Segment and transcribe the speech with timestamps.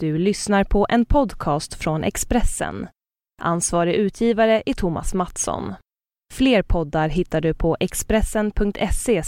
[0.00, 2.88] Du lyssnar på en podcast från Expressen.
[3.42, 5.74] Ansvarig utgivare är Thomas Mattsson.
[6.34, 9.22] Fler poddar hittar du på expressen.se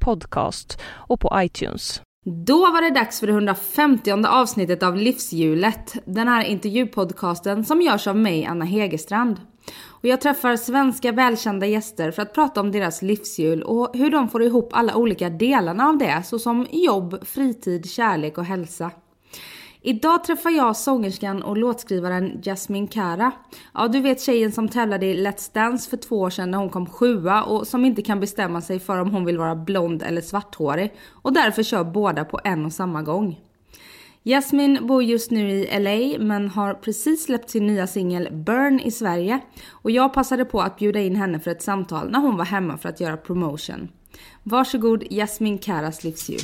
[0.00, 2.02] podcast och på iTunes.
[2.46, 8.06] Då var det dags för det 150 avsnittet av Livshjulet, den här intervjupodcasten som görs
[8.06, 9.40] av mig, Anna Hegerstrand.
[9.84, 14.28] Och jag träffar svenska välkända gäster för att prata om deras livshjul och hur de
[14.28, 18.90] får ihop alla olika delarna av det, såsom jobb, fritid, kärlek och hälsa.
[19.88, 23.32] Idag träffar jag sångerskan och låtskrivaren Jasmine Kara.
[23.74, 26.70] Ja, du vet tjejen som tävlade i Let's Dance för två år sedan när hon
[26.70, 30.20] kom sjua och som inte kan bestämma sig för om hon vill vara blond eller
[30.20, 33.40] svarthårig och därför kör båda på en och samma gång.
[34.24, 38.90] Jasmine bor just nu i LA men har precis släppt sin nya singel Burn i
[38.90, 42.44] Sverige och jag passade på att bjuda in henne för ett samtal när hon var
[42.44, 43.88] hemma för att göra promotion.
[44.42, 46.40] Varsågod Jasmine Karas livsjul.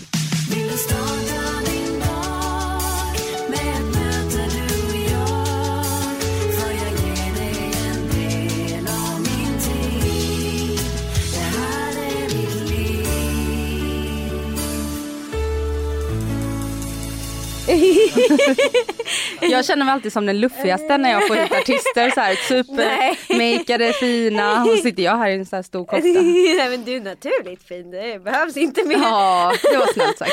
[19.40, 23.92] jag känner mig alltid som den luffigaste när jag får hit artister så här supermakeade,
[23.92, 26.08] fina och sitter jag här i en så här stor kofta.
[26.08, 28.98] Nej men du är naturligt fin, det behövs inte mer.
[28.98, 30.32] Ja, det var snällt sagt.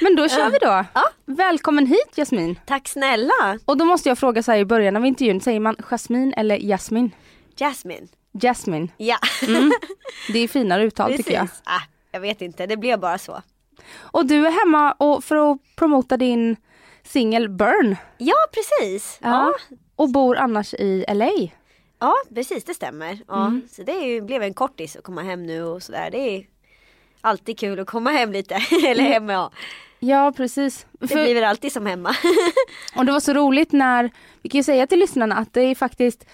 [0.00, 0.84] Men då kör vi då.
[0.94, 1.10] Ja.
[1.24, 2.58] Välkommen hit Jasmin.
[2.66, 3.58] Tack snälla.
[3.64, 6.56] Och då måste jag fråga så här i början av intervjun, säger man Jasmin eller
[6.56, 7.10] Jasmin?
[7.56, 8.08] Jasmin.
[8.32, 8.90] Jasmin.
[8.96, 9.18] Ja.
[9.46, 9.72] Mm.
[10.32, 11.26] Det är finare uttal Precis.
[11.26, 11.48] tycker jag.
[11.64, 11.80] Ah,
[12.12, 13.42] jag vet inte, det blev bara så.
[13.96, 16.56] Och du är hemma och för att promota din
[17.02, 17.96] singel Burn.
[18.18, 19.18] Ja precis.
[19.22, 19.28] Ja.
[19.28, 19.76] ja.
[19.96, 21.30] Och bor annars i LA.
[21.98, 23.18] Ja precis det stämmer.
[23.28, 23.46] Ja.
[23.46, 23.68] Mm.
[23.70, 26.10] Så det ju, blev en kortis att komma hem nu och sådär.
[26.10, 26.46] Det är
[27.20, 28.54] alltid kul att komma hem lite.
[28.86, 29.12] Eller mm.
[29.12, 29.50] hem ja.
[29.98, 30.86] Ja precis.
[30.92, 31.24] Det För...
[31.24, 32.14] blir väl alltid som hemma.
[32.96, 34.10] och det var så roligt när,
[34.42, 36.24] vi kan ju säga till lyssnarna att det är faktiskt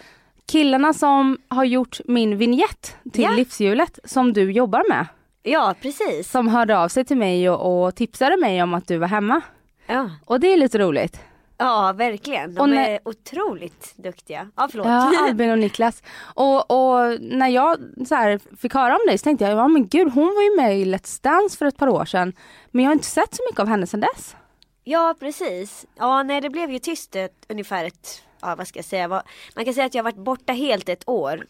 [0.47, 3.31] killarna som har gjort min vignett till ja.
[3.31, 5.07] livshjulet som du jobbar med.
[5.47, 6.31] Ja precis.
[6.31, 9.41] Som hörde av sig till mig och, och tipsade mig om att du var hemma.
[9.87, 10.11] Ja.
[10.25, 11.21] Och det är lite roligt.
[11.57, 12.89] Ja verkligen, de och när...
[12.89, 14.51] är otroligt duktiga.
[14.57, 14.87] Ja förlåt.
[14.87, 16.03] Ja, Albin och Niklas.
[16.21, 20.13] Och, och när jag så fick höra om dig så tänkte jag, ja men gud
[20.13, 22.33] hon var ju med i Let's Dance för ett par år sedan.
[22.71, 24.37] Men jag har inte sett så mycket av henne sedan dess.
[24.85, 25.87] Ja precis.
[25.97, 29.09] Ja nej det blev ju tyst ett, ungefär ett, ja vad ska jag säga,
[29.55, 31.47] man kan säga att jag varit borta helt ett år.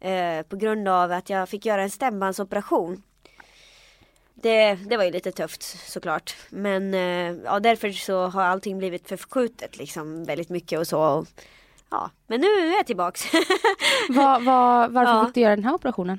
[0.00, 3.02] Eh, på grund av att jag fick göra en stämbandsoperation
[4.42, 6.36] det, det var ju lite tufft såklart.
[6.48, 11.26] Men eh, ja, därför så har allting blivit förskjutet liksom väldigt mycket och så.
[11.90, 13.24] Ja, men nu är jag tillbaks.
[14.08, 15.24] var, var, varför ja.
[15.24, 16.18] fick du göra den här operationen?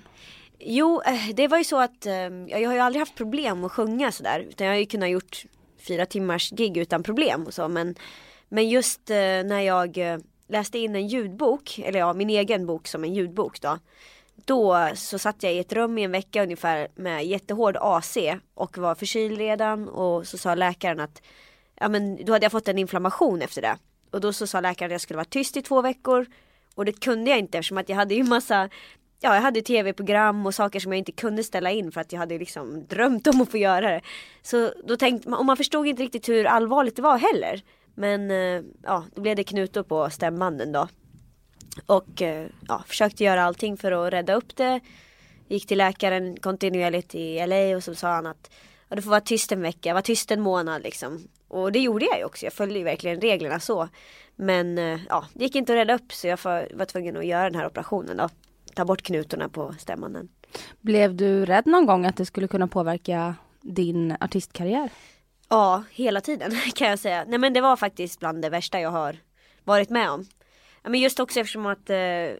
[0.59, 2.13] Jo, eh, det var ju så att eh,
[2.47, 4.39] jag har ju aldrig haft problem att sjunga sådär.
[4.49, 5.45] Utan jag har ju kunnat gjort
[5.87, 7.67] fyra timmars gig utan problem och så.
[7.67, 7.95] Men,
[8.49, 9.97] men just när jag
[10.47, 13.77] läste in en ljudbok, eller ja min egen bok som en ljudbok då
[14.47, 18.17] då så satt jag i ett rum i en vecka ungefär med jättehård AC
[18.53, 21.21] och var förkyld redan och så sa läkaren att
[21.75, 23.77] ja men då hade jag fått en inflammation efter det.
[24.11, 26.25] Och då så sa läkaren att jag skulle vara tyst i två veckor
[26.75, 28.69] och det kunde jag inte eftersom att jag hade ju massa
[29.19, 32.19] Ja jag hade tv-program och saker som jag inte kunde ställa in för att jag
[32.19, 34.01] hade liksom drömt om att få göra det.
[34.41, 37.61] Så då tänkte man, och man förstod inte riktigt hur allvarligt det var heller.
[37.95, 40.87] Men eh, ja, då blev det knutor på stämbanden då.
[41.85, 44.79] Och eh, ja, försökte göra allting för att rädda upp det.
[45.47, 48.51] Gick till läkaren kontinuerligt i LA och så sa han att
[48.89, 51.27] ja, du får vara tyst en vecka, var tyst en månad liksom.
[51.47, 53.89] Och det gjorde jag ju också, jag följde ju verkligen reglerna så.
[54.35, 56.39] Men eh, ja, det gick inte att rädda upp så jag
[56.73, 58.29] var tvungen att göra den här operationen då.
[58.73, 60.29] Ta bort knutorna på stämbanden.
[60.81, 64.89] Blev du rädd någon gång att det skulle kunna påverka din artistkarriär?
[65.49, 67.25] Ja, hela tiden kan jag säga.
[67.27, 69.17] Nej men det var faktiskt bland det värsta jag har
[69.63, 70.25] varit med om
[70.89, 71.95] men just också eftersom att eh,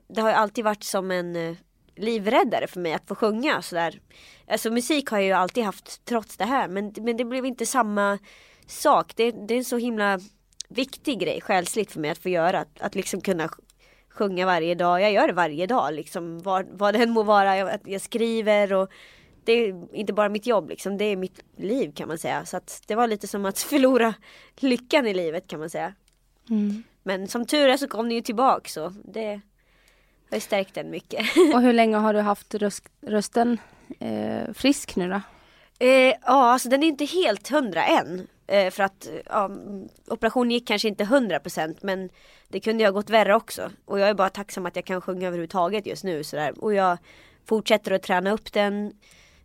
[0.08, 1.56] det har alltid varit som en eh,
[1.96, 4.02] livräddare för mig att få sjunga sådär.
[4.47, 7.66] Alltså musik har jag ju alltid haft trots det här men, men det blev inte
[7.66, 8.19] samma
[8.68, 9.13] sak.
[9.16, 10.19] Det, det är en så himla
[10.68, 12.59] viktig grej själsligt för mig att få göra.
[12.59, 13.49] Att, att liksom kunna
[14.09, 15.02] sjunga varje dag.
[15.02, 16.40] Jag gör det varje dag liksom.
[16.40, 17.58] Vad, vad det än må vara.
[17.58, 18.91] Jag, jag skriver och
[19.44, 20.97] det är inte bara mitt jobb liksom.
[20.97, 22.46] Det är mitt liv kan man säga.
[22.46, 24.14] Så att det var lite som att förlora
[24.55, 25.94] lyckan i livet kan man säga.
[26.49, 26.84] Mm.
[27.08, 29.42] Men som tur är så kom ni ju tillbaka så det
[30.30, 31.26] har ju stärkt den mycket.
[31.54, 33.58] Och hur länge har du haft röst, rösten
[34.00, 35.22] eh, frisk nu då?
[35.86, 38.28] Eh, ja, alltså den är inte helt hundra än.
[38.48, 39.52] Eh, för att ja,
[40.08, 42.09] operationen gick kanske inte hundra procent men
[42.48, 43.72] det kunde ju ha gått värre också.
[43.86, 46.64] Och jag är bara tacksam att jag kan sjunga överhuvudtaget just nu sådär.
[46.64, 46.98] Och jag
[47.46, 48.94] fortsätter att träna upp den.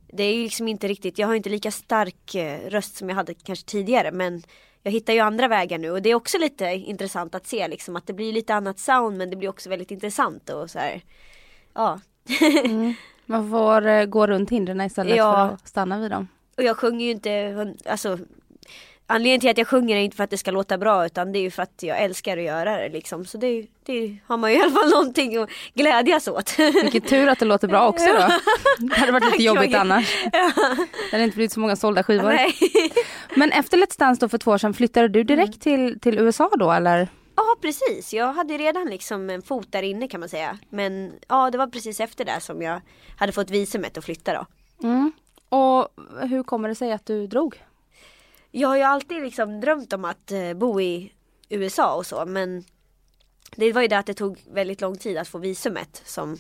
[0.07, 3.17] Det är ju liksom inte riktigt, jag har inte lika stark eh, röst som jag
[3.17, 4.43] hade kanske tidigare men
[4.83, 7.97] jag hittar ju andra vägar nu och det är också lite intressant att se liksom
[7.97, 11.03] att det blir lite annat sound men det blir också väldigt intressant och så här.
[11.75, 12.01] Ja.
[12.65, 12.95] Mm.
[13.27, 15.33] Man får eh, gå runt hindren istället Ja.
[15.33, 16.29] för att stanna vid dem.
[16.57, 18.19] Och jag sjunger ju inte, alltså
[19.13, 21.39] Anledningen till att jag sjunger är inte för att det ska låta bra utan det
[21.39, 23.25] är ju för att jag älskar att göra det liksom.
[23.25, 26.59] Så det, det har man ju i alla fall någonting att glädjas åt.
[26.59, 28.29] Vilken tur att det låter bra också då.
[28.79, 30.25] Det hade varit lite jobbigt annars.
[30.33, 32.29] Det hade inte blivit så många sålda skivor.
[32.29, 32.55] Nej.
[33.37, 36.51] Men efter Let's Dance då för två år sedan, flyttade du direkt till, till USA
[36.59, 37.09] då eller?
[37.37, 40.59] Ja precis, jag hade redan liksom en fot där inne kan man säga.
[40.71, 42.81] Men ja det var precis efter det som jag
[43.17, 44.47] hade fått visumet att flytta då.
[44.89, 45.13] Mm.
[45.49, 45.89] Och
[46.21, 47.63] hur kommer det sig att du drog?
[48.55, 51.13] Jag har ju alltid liksom drömt om att eh, bo i
[51.49, 52.65] USA och så men
[53.57, 56.39] det var ju det att det tog väldigt lång tid att få visumet som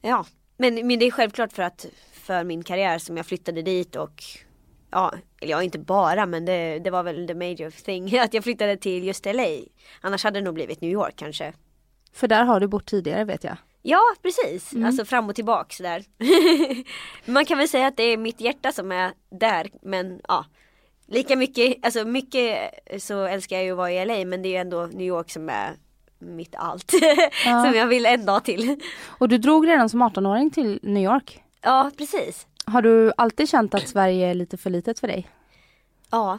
[0.00, 0.26] Ja
[0.56, 4.22] men, men det är självklart för att för min karriär som jag flyttade dit och
[4.90, 8.44] Ja, eller ja inte bara men det, det var väl the major thing att jag
[8.44, 9.48] flyttade till just LA
[10.00, 11.52] Annars hade det nog blivit New York kanske
[12.12, 13.56] För där har du bott tidigare vet jag.
[13.82, 16.04] Ja precis, alltså fram och tillbaks där.
[17.30, 20.44] Man kan väl säga att det är mitt hjärta som är där men ja.
[21.06, 24.50] Lika mycket, alltså mycket så älskar jag ju att vara i LA men det är
[24.50, 25.76] ju ändå New York som är
[26.18, 26.92] mitt allt.
[27.44, 27.64] Ja.
[27.64, 28.80] som jag vill en dag till.
[29.06, 31.42] Och du drog redan som 18-åring till New York.
[31.60, 32.46] Ja precis.
[32.66, 35.28] Har du alltid känt att Sverige är lite för litet för dig?
[36.10, 36.38] Ja.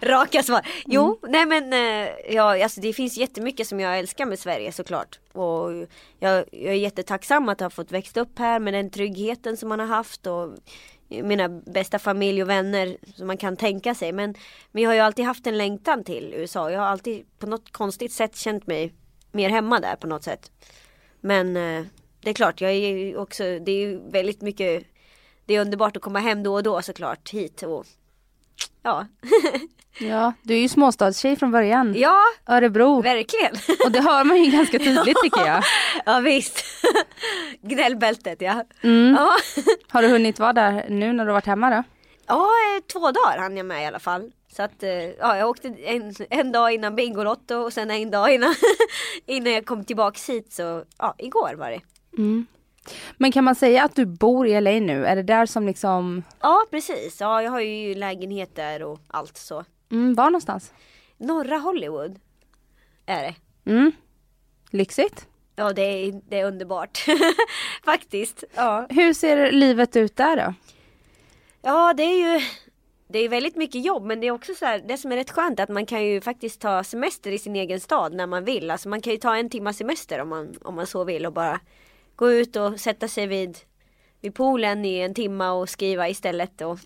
[0.02, 0.60] Raka svar.
[0.86, 5.18] Jo, nej men eh, ja, alltså det finns jättemycket som jag älskar med Sverige såklart.
[5.32, 5.70] Och
[6.18, 9.80] jag, jag är jättetacksam att ha fått växa upp här med den tryggheten som man
[9.80, 10.50] har haft och
[11.08, 14.12] mina bästa familj och vänner som man kan tänka sig.
[14.12, 14.34] Men,
[14.70, 16.70] men jag har ju alltid haft en längtan till USA.
[16.70, 18.92] Jag har alltid på något konstigt sätt känt mig
[19.32, 20.50] mer hemma där på något sätt.
[21.20, 21.84] Men eh,
[22.20, 24.84] det är klart, jag är ju också, det är ju väldigt mycket
[25.46, 27.86] Det är underbart att komma hem då och då såklart hit och
[28.82, 29.06] Ja,
[30.00, 31.94] Ja, du är ju småstadstjej från början.
[31.96, 32.18] ja
[32.48, 33.02] Örebro.
[33.02, 33.52] verkligen.
[33.84, 35.62] Och det hör man ju ganska tydligt tycker jag.
[36.06, 36.64] Ja visst.
[37.62, 38.64] Gnällbältet ja.
[38.82, 39.14] Mm.
[39.18, 39.34] Ja.
[39.88, 41.82] Har du hunnit vara där nu när du varit hemma då?
[42.26, 42.44] ja,
[42.76, 44.30] eh, två dagar hann jag med i alla fall.
[44.56, 48.34] Så att eh, ja, jag åkte en, en dag innan Bingolotto och sen en dag
[48.34, 48.54] innan,
[49.26, 51.80] innan jag kom tillbaks hit så ja, igår var det.
[52.18, 52.46] Mm.
[53.16, 55.06] Men kan man säga att du bor i LA nu?
[55.06, 59.36] Är det där som liksom, Ja precis, ja jag har ju lägenhet där och allt
[59.36, 59.64] så.
[59.90, 60.72] mm, var någonstans?
[61.16, 62.20] Norra Hollywood
[63.06, 63.34] är det.
[63.70, 63.92] Mm.
[64.70, 65.26] Lyxigt.
[65.56, 67.04] Ja det är, det är underbart.
[67.84, 68.44] Faktiskt.
[68.54, 68.86] Ja.
[68.90, 70.54] Hur ser livet ut där då?
[71.62, 72.40] ja det är ju
[73.08, 75.30] det är väldigt mycket jobb men det är också så här, det som är rätt
[75.30, 78.44] skönt är att man kan ju faktiskt ta semester i sin egen stad när man
[78.44, 78.70] vill.
[78.70, 81.32] Alltså man kan ju ta en timma semester om man, om man så vill och
[81.32, 81.60] bara
[82.18, 83.58] gå ut och sätta sig vid,
[84.20, 86.60] vid poolen i en timma och skriva istället.
[86.60, 86.78] Och,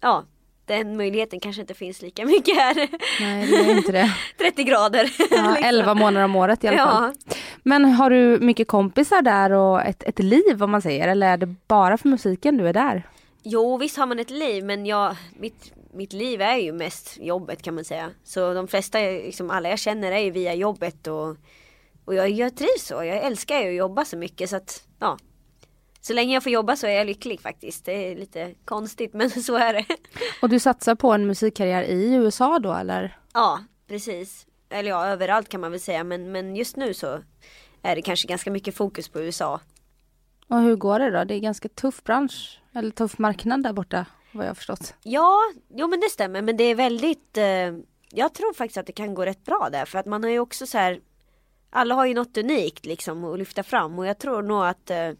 [0.00, 0.24] ja,
[0.66, 2.74] den möjligheten kanske inte finns lika mycket här.
[3.20, 4.14] Nej, det är inte det.
[4.38, 5.12] 30 grader.
[5.18, 5.56] Ja, liksom.
[5.64, 7.14] 11 månader om året i alla fall.
[7.26, 7.34] Ja.
[7.62, 11.36] Men har du mycket kompisar där och ett, ett liv om man säger eller är
[11.36, 13.08] det bara för musiken du är där?
[13.42, 17.62] Jo visst har man ett liv men jag, mitt, mitt liv är ju mest jobbet
[17.62, 18.10] kan man säga.
[18.24, 21.36] Så de flesta, liksom alla jag känner är ju via jobbet och,
[22.04, 22.94] och jag, jag trivs så.
[22.94, 25.18] Jag älskar ju att jobba så mycket så att ja.
[26.00, 27.84] Så länge jag får jobba så är jag lycklig faktiskt.
[27.84, 29.86] Det är lite konstigt men så är det.
[30.42, 33.18] Och du satsar på en musikkarriär i USA då eller?
[33.32, 34.46] Ja precis.
[34.70, 37.22] Eller ja överallt kan man väl säga men, men just nu så
[37.82, 39.60] är det kanske ganska mycket fokus på USA.
[40.48, 41.24] Och hur går det då?
[41.24, 44.94] Det är ganska tuff bransch, eller tuff marknad där borta vad jag har förstått.
[45.02, 47.44] Ja, jo men det stämmer men det är väldigt eh,
[48.10, 50.38] Jag tror faktiskt att det kan gå rätt bra där för att man har ju
[50.38, 51.00] också så här
[51.74, 55.10] Alla har ju något unikt liksom att lyfta fram och jag tror nog att eh,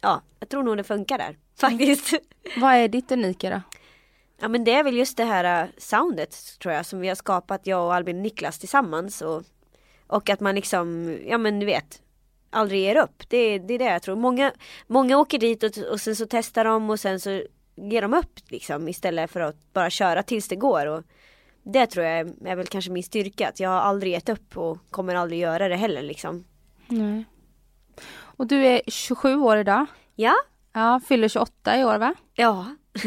[0.00, 2.14] Ja, jag tror nog det funkar där faktiskt.
[2.56, 3.60] Vad är ditt unika då?
[4.40, 7.14] Ja men det är väl just det här eh, soundet tror jag som vi har
[7.14, 9.42] skapat jag och Albin Niklas tillsammans och
[10.06, 12.02] Och att man liksom, ja men du vet
[12.50, 13.22] Aldrig ger upp.
[13.28, 14.16] Det, det är det jag tror.
[14.16, 14.52] Många,
[14.86, 17.42] många åker dit och, och sen så testar de och sen så
[17.76, 20.86] ger de upp liksom istället för att bara köra tills det går.
[20.86, 21.04] Och
[21.72, 23.48] det tror jag är, är väl kanske min styrka.
[23.48, 26.44] Att jag har aldrig gett upp och kommer aldrig göra det heller liksom.
[26.86, 27.24] Nej.
[28.20, 29.86] Och du är 27 år idag.
[30.14, 30.34] Ja,
[30.72, 32.14] Ja, fyller 28 i år va?
[32.34, 32.66] ja.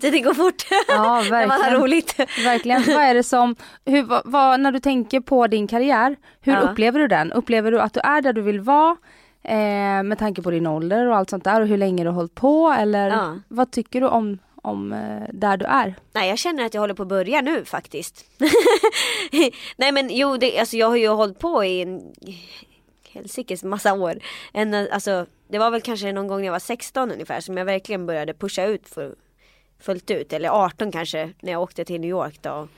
[0.00, 0.66] Tiden går fort.
[0.88, 1.80] Ja, När man har verkligen.
[1.82, 2.18] roligt.
[2.44, 2.82] Verkligen.
[2.86, 6.60] vad är det som, hur, vad, vad, när du tänker på din karriär, hur Ja.
[6.60, 7.32] upplever du den?
[7.32, 8.96] Upplever du att du är där du vill vara?
[9.42, 12.14] Eh, med tanke på din ålder och allt sånt där och hur länge du har
[12.14, 13.36] hållit på eller Ja.
[13.48, 15.94] vad tycker du om, om eh, där du är?
[16.12, 18.24] Nej jag känner att jag håller på att börja nu faktiskt.
[19.76, 22.14] Nej men jo, det, alltså jag har ju hållit på i en
[23.12, 24.18] helsikes massa år.
[24.52, 27.64] En, alltså, det var väl kanske någon gång när jag var 16 ungefär som jag
[27.64, 29.14] verkligen började pusha ut för
[29.80, 30.32] fullt ut.
[30.32, 32.68] Eller 18 kanske när jag åkte till New York då.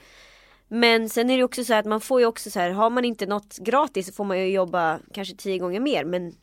[0.69, 3.05] Men sen är det också så att man får ju också så här, har man
[3.05, 6.05] inte något gratis så får man ju jobba kanske tio gånger mer.
[6.05, 6.35] Men,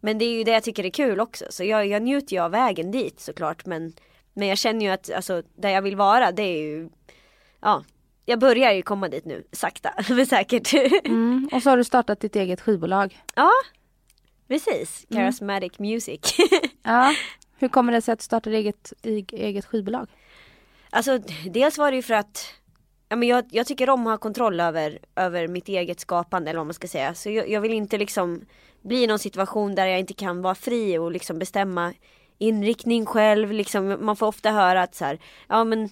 [0.00, 1.44] men det är ju det jag tycker är kul också.
[1.50, 3.66] Så jag, jag njuter ju av vägen dit såklart.
[3.66, 3.92] Men,
[4.40, 6.88] men jag känner ju att alltså, där jag vill vara det är ju,
[7.60, 7.84] ja,
[8.24, 10.72] jag börjar ju komma dit nu, sakta men säkert.
[11.04, 11.48] Mm.
[11.52, 13.22] Och så har du startat ditt eget skivbolag.
[13.34, 13.50] ja,
[14.48, 15.06] precis.
[15.10, 16.20] Charismatic Music.
[16.82, 17.14] Ja.
[17.58, 18.92] Hur kommer det sig att du startade eget,
[19.32, 20.08] eget skivbolag?
[20.90, 21.18] Alltså
[21.50, 22.54] dels var det ju för att
[23.08, 26.58] ja, men jag, jag tycker om att ha kontroll över, över mitt eget skapande eller
[26.58, 27.14] vad man ska säga.
[27.14, 28.44] Så jag, jag vill inte liksom
[28.82, 31.92] bli i någon situation där jag inte kan vara fri och liksom bestämma
[32.40, 33.52] inriktning själv.
[33.52, 35.18] Liksom, man får ofta höra att så här,
[35.48, 35.88] ja men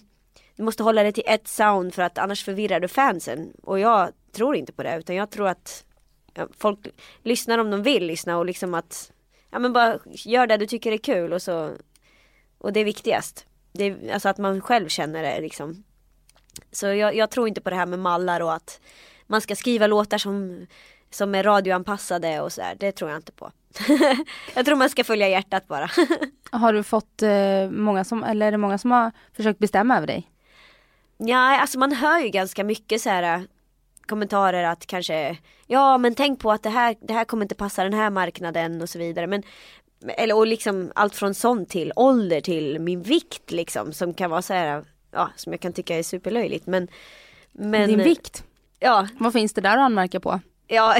[0.55, 3.53] du måste hålla dig till ett sound för att annars förvirrar du fansen.
[3.63, 5.85] Och jag tror inte på det utan jag tror att
[6.33, 6.79] ja, folk
[7.23, 9.11] lyssnar om de vill lyssna och liksom att
[9.51, 11.71] ja men bara gör det du tycker är kul och så
[12.57, 13.45] och det är viktigast.
[13.71, 15.83] Det är, alltså att man själv känner det liksom.
[16.71, 18.81] Så jag, jag tror inte på det här med mallar och att
[19.27, 20.67] man ska skriva låtar som,
[21.09, 22.75] som är radioanpassade och sådär.
[22.79, 23.51] Det tror jag inte på.
[24.55, 25.89] jag tror man ska följa hjärtat bara.
[26.51, 30.07] Har du fått eh, många som, eller är det många som har försökt bestämma över
[30.07, 30.31] dig?
[31.17, 33.41] Ja, alltså man hör ju ganska mycket så här äh,
[34.05, 35.37] kommentarer att kanske
[35.67, 38.81] ja men tänk på att det här, det här kommer inte passa den här marknaden
[38.81, 39.27] och så vidare.
[39.27, 39.43] Men,
[40.07, 44.41] eller och liksom allt från sånt till ålder till min vikt liksom som kan vara
[44.41, 46.87] så här ja som jag kan tycka är superlöjligt men
[47.51, 48.43] men Din vikt?
[48.79, 50.39] Ja, Vad finns det där att anmärka på?
[50.69, 50.95] Ja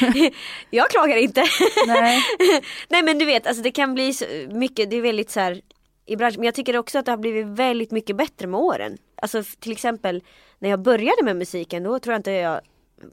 [0.70, 1.44] jag klagar inte.
[1.86, 2.22] Nej.
[2.88, 5.60] Nej men du vet, alltså det kan bli så mycket, det är väldigt så här
[6.06, 6.40] i branschen.
[6.40, 8.98] Men jag tycker också att det har blivit väldigt mycket bättre med åren.
[9.16, 10.22] Alltså till exempel
[10.58, 12.60] när jag började med musiken då tror jag inte jag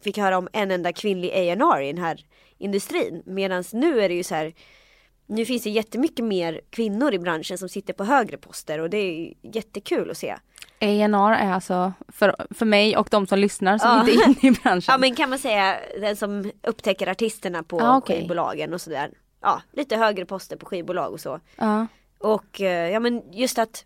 [0.03, 2.25] fick höra om en enda kvinnlig A&R i den här
[2.57, 3.23] industrin.
[3.25, 4.53] Medan nu är det ju så här
[5.25, 8.97] nu finns det jättemycket mer kvinnor i branschen som sitter på högre poster och det
[8.97, 10.35] är jättekul att se.
[10.81, 13.99] A&R är alltså för, för mig och de som lyssnar som Ja.
[13.99, 14.83] inte är inne i branschen.
[14.87, 18.17] Ja men kan man säga den som upptäcker artisterna på Ah, okej.
[18.19, 19.11] skivbolagen och sådär.
[19.41, 21.39] Ja, lite högre poster på skivbolag och så.
[21.55, 21.87] ja.
[22.19, 23.85] Och eh, ja men just att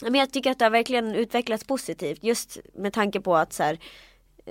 [0.00, 3.62] men jag tycker att det har verkligen utvecklats positivt just med tanke på att så
[3.62, 3.78] här,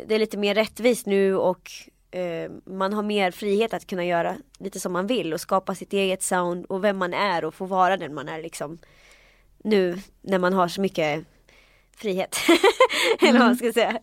[0.08, 1.72] det är lite mer rättvist nu och
[2.12, 5.94] eh, man har mer frihet att kunna göra lite som man vill och skapa sitt
[5.94, 8.78] eget sound och vem man är och få vara den man är liksom
[9.64, 11.26] nu när man har så mycket
[11.98, 12.38] frihet.
[13.22, 14.00] Eller vad man ska säga.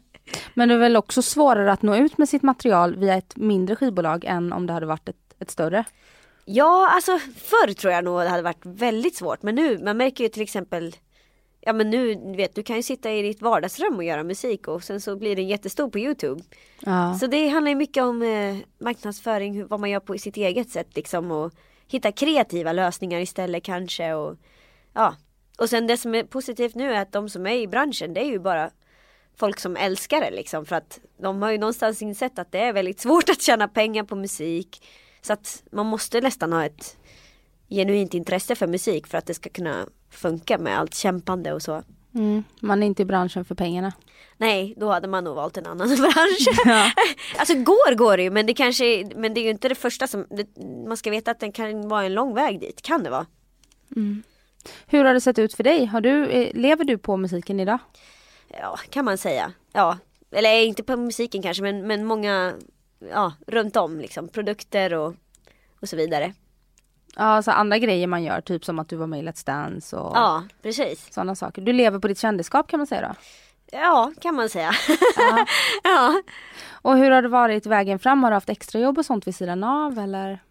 [0.54, 3.76] Men det är väl också svårare att nå ut med sitt material via ett mindre
[3.76, 5.84] skivbolag än om det hade varit ett, ett större.
[6.44, 9.42] Ja, alltså förr tror jag nog det hade varit väldigt svårt.
[9.42, 10.96] Men nu, man märker ju till exempel
[11.66, 14.84] Ja men nu, vet, du kan ju sitta i ditt vardagsrum och göra musik och
[14.84, 16.42] sen så blir den jättestor på Youtube.
[16.80, 17.18] Ja.
[17.20, 20.70] Så det handlar ju mycket om eh, marknadsföring, hur, vad man gör på sitt eget
[20.70, 21.52] sätt liksom och
[21.88, 24.36] hitta kreativa lösningar istället kanske och
[24.92, 25.14] ja.
[25.58, 28.20] Och sen det som är positivt nu är att de som är i branschen det
[28.20, 28.70] är ju bara
[29.36, 32.72] folk som älskar det liksom för att de har ju någonstans insett att det är
[32.72, 34.86] väldigt svårt att tjäna pengar på musik.
[35.22, 36.96] Så att man måste nästan ha ett
[37.68, 41.82] genuint intresse för musik för att det ska kunna funka med allt kämpande och så.
[42.14, 42.44] Mm.
[42.60, 43.92] Man är inte i branschen för pengarna.
[44.36, 46.48] Nej, då hade man nog valt en annan bransch.
[46.64, 46.90] Ja.
[47.36, 50.06] alltså går går det ju men det kanske men det är ju inte det första
[50.06, 50.46] som det,
[50.88, 53.26] man ska veta att det kan vara en lång väg dit, kan det vara.
[54.86, 55.86] Hur har det sett ut för dig?
[55.86, 57.78] Har du, eh, lever du på musiken idag?
[58.48, 59.52] Ja, kan man säga.
[59.72, 59.98] Ja,
[60.30, 62.52] eller inte på musiken kanske men, men många
[63.10, 65.14] ja, runt om liksom produkter och,
[65.80, 66.32] och så vidare.
[67.16, 69.96] Ja, alltså andra grejer man gör, typ som att du var med i Let's Dance
[69.96, 71.12] och Ja, precis.
[71.12, 71.62] sådana saker.
[71.62, 73.14] Du lever på ditt kändisskap kan man säga då.
[73.78, 74.72] Ja, kan man säga.
[75.16, 75.46] Ja.
[75.84, 76.22] ja.
[76.72, 78.22] Och hur har det varit vägen fram?
[78.22, 80.42] Har du haft extrajobb och sånt vid sidan av eller?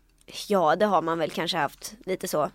[0.48, 2.50] Ja, det har man väl kanske haft lite så.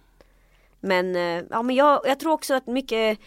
[0.81, 3.19] Men, eh, ja, men jag, jag tror också att mycket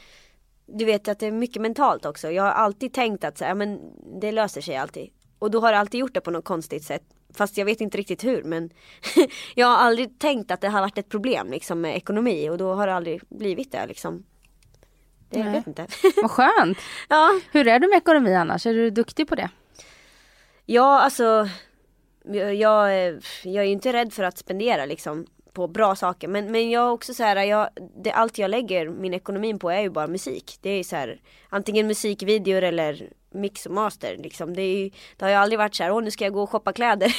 [0.65, 2.31] Du vet att det är mycket mentalt också.
[2.31, 3.79] Jag har alltid tänkt att så, här, ja, men
[4.22, 5.10] det löser sig alltid.
[5.39, 7.03] Och då har jag alltid gjort det på något konstigt sätt.
[7.34, 8.70] Fast jag vet inte riktigt hur men
[9.55, 12.74] Jag har aldrig tänkt att det har varit ett problem liksom med ekonomi och då
[12.74, 14.24] har det aldrig blivit det liksom.
[15.29, 15.88] Det jag vet inte.
[16.22, 16.77] Vad skönt!
[17.10, 17.29] ja.
[17.51, 18.65] Hur är du med ekonomi annars?
[18.65, 19.50] Är du duktig på det?
[20.65, 21.48] Ja, alltså
[22.24, 26.27] jag, jag, är- jag är ju inte rädd för att spendera liksom på bra saker.
[26.27, 27.70] Men, men jag också så här, jag,
[28.03, 30.58] det, allt jag lägger min ekonomi på är ju bara musik.
[30.62, 34.53] Det är så här, antingen musikvideor eller mix och master liksom.
[34.53, 36.50] Det, ju, det har ju aldrig varit så här, åh nu ska jag gå och
[36.50, 37.15] shoppa kläder.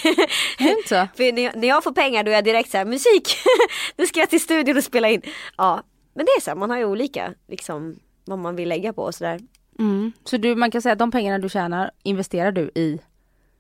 [0.58, 3.28] Inte för när jag, när jag får pengar då är jag direkt så här, musik!
[3.96, 5.22] nu ska jag till studion och spela in.
[5.56, 5.82] Ja,
[6.14, 9.02] men det är så här, man har ju olika liksom vad man vill lägga på
[9.02, 9.40] och sådär.
[9.78, 10.12] Mm.
[10.24, 13.00] Så du, man kan säga att de pengarna du tjänar investerar du i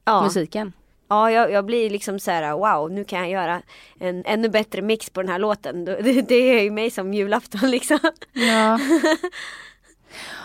[0.04, 0.22] Ja.
[0.22, 0.72] musiken?
[1.12, 3.62] Ja, jag, jag blir liksom så här: wow, nu kan jag göra
[4.00, 5.84] en ännu bättre mix på den här låten.
[5.84, 7.98] Det, det är ju mig som julafton liksom.
[8.32, 8.78] Ja.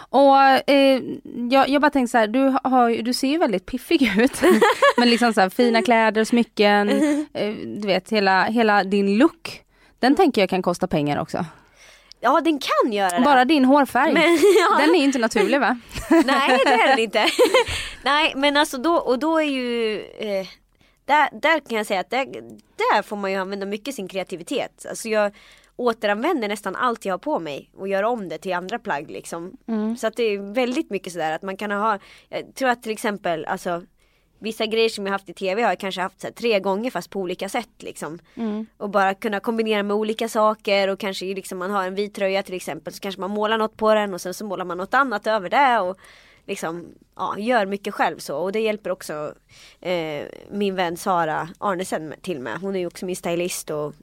[0.09, 1.01] Och eh,
[1.51, 4.41] jag, jag bara tänkte så här, du, har, du ser ju väldigt piffig ut.
[4.97, 6.89] Men liksom så här, fina kläder, smycken,
[7.33, 9.61] eh, du vet hela, hela din look.
[9.99, 11.45] Den tänker jag kan kosta pengar också.
[12.19, 13.25] Ja, den kan göra det.
[13.25, 14.13] Bara din hårfärg.
[14.13, 14.23] Men,
[14.59, 14.77] ja.
[14.85, 15.79] Den är inte naturlig va?
[16.09, 17.25] Nej det är den inte.
[18.03, 20.47] Nej men alltså då och då är ju eh,
[21.05, 22.25] där, där kan jag säga att där,
[22.75, 24.85] där får man ju använda mycket sin kreativitet.
[24.89, 25.35] Alltså jag
[25.75, 29.57] återanvänder nästan allt jag har på mig och gör om det till andra plagg liksom.
[29.99, 32.91] Så att det är väldigt mycket sådär att man kan ha, jag tror att till
[32.91, 33.83] exempel alltså
[34.39, 36.91] Vissa grejer som jag haft i tv har jag kanske haft så här, tre gånger
[36.91, 38.19] fast på olika sätt liksom.
[38.77, 42.43] Och bara kunna kombinera med olika saker och kanske liksom man har en vit tröja
[42.43, 44.93] till exempel så kanske man målar något på den och sen så målar man något
[44.93, 45.97] annat över det och
[46.45, 49.33] liksom ja, gör mycket själv så och det hjälper också
[49.81, 52.59] eh, min vän Sara Arnesen till med.
[52.61, 53.93] Hon är ju också min stylist och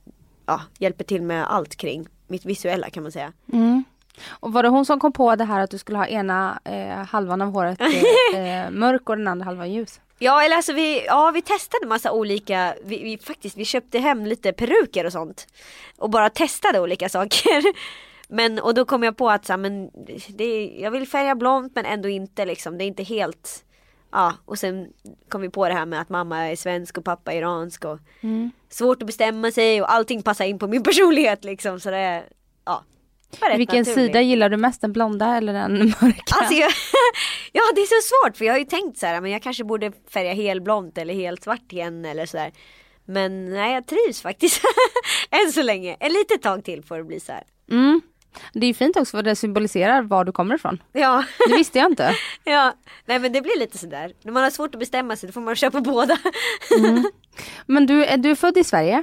[0.46, 3.32] ja, hjälper till med allt kring mitt visuella kan man säga.
[3.52, 3.84] Mm.
[4.28, 6.96] Och var det hon som kom på det här att du skulle ha ena eh,
[6.96, 10.00] halvan av håret eh, eh, mörk och den andra halvan ljus?
[10.18, 14.26] Ja eller alltså vi, ja, vi testade massa olika, vi, vi, faktiskt vi köpte hem
[14.26, 15.46] lite peruker och sånt.
[15.96, 17.62] Och bara testade olika saker.
[18.28, 19.90] Men och då kom jag på att så, här, men
[20.28, 23.64] det, jag vill färga blont men ändå inte liksom, det är inte helt
[24.14, 24.92] Ja och sen
[25.28, 27.98] kom vi på det här med att mamma är svensk och pappa är iransk och
[28.68, 32.24] svårt att bestämma sig och allting passar in på min personlighet liksom så det är,
[32.64, 32.84] ja.
[33.56, 33.94] Vilken naturligt.
[33.94, 34.80] sida gillar du mest?
[34.80, 36.34] Den blonda eller den mörka?
[36.40, 36.70] Alltså jag,
[37.52, 39.64] ja det är så svårt för jag har ju tänkt så här, men jag kanske
[39.64, 42.52] borde färga helblont eller helt svart igen eller sådär.
[43.04, 44.62] Men nej jag trivs faktiskt.
[45.30, 45.96] Än så länge.
[46.00, 47.42] En litet tag till får det bli så här.
[47.70, 48.00] mm.
[48.52, 50.82] Det är ju fint också för det symboliserar var du kommer ifrån.
[50.92, 52.14] Ja, Det visste jag inte.
[52.44, 52.74] ja.
[53.06, 54.12] Nej men det blir lite sådär.
[54.22, 56.18] När man har svårt att bestämma sig då får man köpa båda.
[57.66, 59.02] Men du, är du född i Sverige?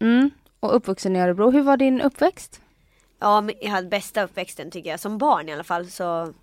[0.00, 0.30] Mm.
[0.60, 1.50] Och uppvuxen i Örebro.
[1.50, 2.60] Hur var din uppväxt?
[3.24, 5.00] Ja men jag hade bästa uppväxten tycker jag.
[5.00, 6.34] Som barn i alla fall så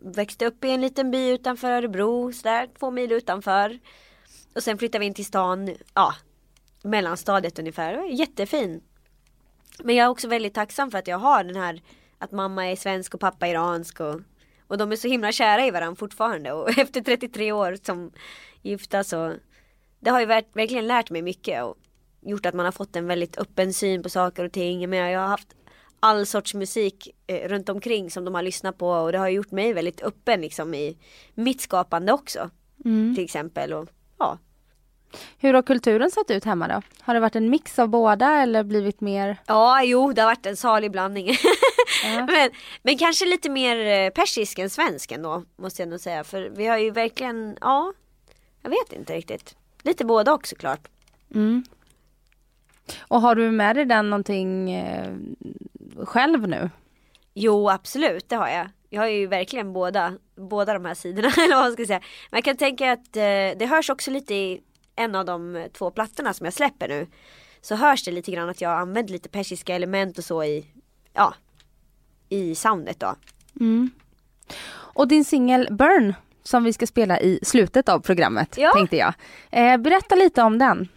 [0.00, 3.78] växte upp i en liten by utanför Örebro, sådär, två mil utanför.
[4.54, 6.14] Och sen flyttade vi in till stan, ja,
[6.82, 7.92] mellanstadiet ungefär.
[7.92, 8.82] Det var jättefin.
[9.78, 11.82] Men jag är också väldigt tacksam för att jag har den här
[12.18, 14.20] att mamma är svensk och pappa är iransk och,
[14.66, 18.12] och de är så himla kära i varandra fortfarande och efter 33 år som
[18.62, 19.34] gifta så
[20.00, 21.76] det har ju verkligen lärt mig mycket och
[22.20, 24.90] gjort att man har fått en väldigt öppen syn på saker och ting.
[24.90, 25.56] Men jag har haft
[26.00, 29.50] all sorts musik eh, runt omkring som de har lyssnat på och det har gjort
[29.50, 30.96] mig väldigt öppen liksom i
[31.34, 32.50] mitt skapande också.
[33.14, 34.38] Till exempel och ja.
[35.38, 36.82] Hur har kulturen sett ut hemma då?
[37.00, 39.36] Har det varit en mix av båda eller blivit mer?
[39.46, 41.28] Ja, jo, det har varit en salig blandning.
[42.04, 42.26] Ja.
[42.26, 42.50] men,
[42.82, 46.24] men kanske lite mer eh, persisk än svensk ändå, måste jag nog säga.
[46.24, 47.92] För vi har ju verkligen, ja,
[48.62, 49.56] jag vet inte riktigt.
[49.82, 50.88] Lite båda också såklart.
[51.34, 51.64] Mm.
[53.00, 55.14] Och har du med dig den någonting eh,
[56.04, 56.70] själv nu?
[57.34, 58.68] Jo, absolut, det har jag.
[58.88, 62.00] Jag har ju verkligen båda, båda de här sidorna, eller vad man ska säga.
[62.30, 63.22] Men jag kan tänka att eh,
[63.58, 64.60] det hörs också lite i
[64.96, 67.06] en av de eh, två plattorna som jag släpper nu.
[67.60, 70.66] Så hörs det lite grann att jag använt lite persiska element och så i,
[71.12, 71.34] ja,
[72.28, 73.14] i soundet då.
[73.60, 73.90] Mm.
[74.72, 78.72] Och din singel Burn som vi ska spela i slutet av programmet Ja.
[78.74, 79.14] tänkte jag.
[79.50, 80.88] Eh, berätta lite om den.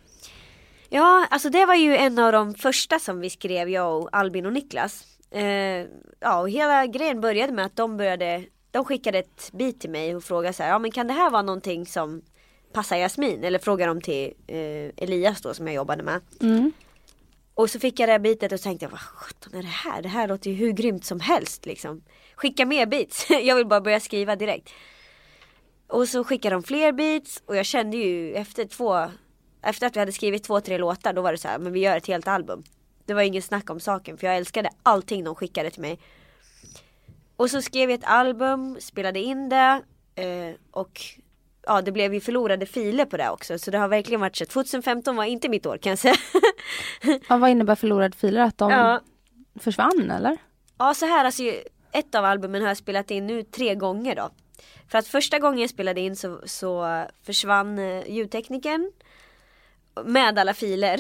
[0.96, 4.46] Ja, alltså det var ju en av de första som vi skrev, jag och Albin
[4.46, 5.06] och Niklas.
[5.32, 5.88] Eh,
[6.20, 10.16] ja, och hela grejen började med att de började, de skickade ett beat till mig
[10.16, 12.22] och frågade så här, ja men kan det här vara någonting som
[12.74, 13.44] passar Jasmin?
[13.44, 16.22] Eller frågade de till eh, Elias då som jag jobbade med.
[16.42, 16.72] Mm.
[17.54, 20.02] Och så fick jag det här bitet och tänkte vad sjutton är det här?
[20.02, 22.04] Det här låter ju hur grymt som helst liksom.
[22.36, 24.70] Skicka mer beats, jag vill bara börja skriva direkt.
[25.88, 29.10] Och så skickade de fler beats och jag kände ju efter två
[29.64, 31.80] Efter att vi hade skrivit två, tre låtar då var det så här, men vi
[31.80, 32.64] gör ett helt album.
[33.06, 36.00] Det var ingen snack om saken för jag älskade allting de skickade till mig.
[37.36, 39.82] Och så skrev vi ett album, spelade in det
[40.16, 41.02] eh, och
[41.66, 44.46] ja det blev ju förlorade filer på det också så det har verkligen varit så.
[44.46, 46.16] 2015 var inte mitt år kan jag säga.
[47.30, 48.42] Ja, vad innebär förlorade filer?
[48.42, 49.02] Att de ja.
[49.60, 50.38] försvann eller?
[50.78, 51.44] Ja så här alltså
[51.92, 54.30] ett av albumen har jag spelat in nu tre gånger då.
[54.88, 58.92] För att första gången jag spelade in så, så försvann eh, ljudtekniken
[60.06, 61.00] med alla filer.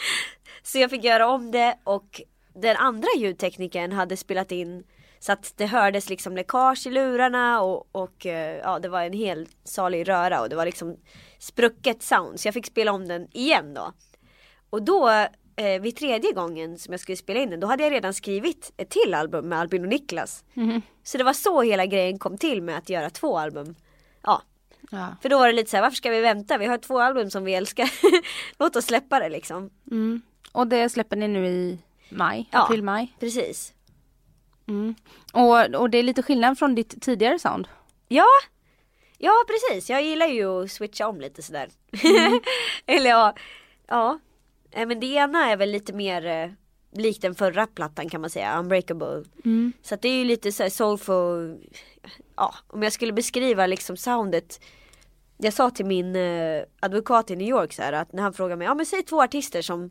[0.62, 2.20] så jag fick göra om det och
[2.54, 4.84] den andra ljudtekniken hade spelat in
[5.18, 9.12] så att det hördes liksom läckage i lurarna och, och eh, ja det var en
[9.12, 10.96] hel salig röra och det var liksom
[11.38, 13.92] sprucket sound så jag fick spela om den igen då.
[14.70, 15.08] Och då
[15.56, 18.72] eh, vid tredje gången som jag skulle spela in den då hade jag redan skrivit
[18.76, 20.44] ett till album med Albin och Niklas.
[21.02, 23.74] Så det var så hela grejen kom till med att göra två album.
[24.22, 24.42] Ja.
[24.92, 25.16] Ja.
[25.22, 26.58] För då var det lite så här, varför ska vi vänta?
[26.58, 27.90] Vi har två album som vi älskar.
[28.58, 29.70] Låt oss släppa det liksom.
[29.90, 30.22] Mm.
[30.52, 31.78] Och det släpper ni nu i
[32.08, 32.64] maj, Ja.
[32.64, 33.16] april-maj.
[33.20, 33.72] Precis.
[34.68, 34.94] Mm.
[35.32, 37.68] Och, och det är lite skillnad från ditt tidigare sound.
[38.08, 38.26] Ja,
[39.18, 39.90] ja precis.
[39.90, 41.68] Jag gillar ju att switcha om lite sådär.
[42.86, 43.34] Eller ja,
[43.88, 44.18] ja.
[44.70, 46.50] Eh, Men det ena är väl lite mer eh,
[47.02, 49.24] likt den förra plattan kan man säga, Unbreakable.
[49.44, 49.72] Mm.
[49.82, 51.58] Så att det är ju lite såhär soulful,
[52.36, 54.60] ja om jag skulle beskriva liksom soundet
[55.42, 58.56] Jag sa till min eh, advokat i New York så här, att när han frågade
[58.56, 59.90] mig, ja men säg två artister som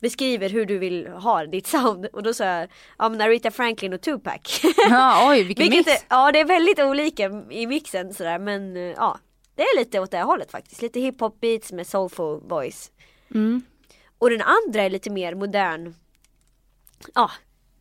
[0.00, 3.92] beskriver hur du vill ha ditt sound och då sa jag, ja men Aretha Franklin
[3.92, 4.60] och Tupac.
[4.90, 6.02] Ja, oj vilken Vilket mix.
[6.02, 9.18] är, ja det är väldigt olika i mixen sådär men eh, ja
[9.54, 12.90] Det är lite åt det hållet faktiskt, lite hiphop beats med soulful voice
[13.34, 13.62] Mm.
[14.18, 15.94] Och den andra är lite mer modern
[17.14, 17.30] Ja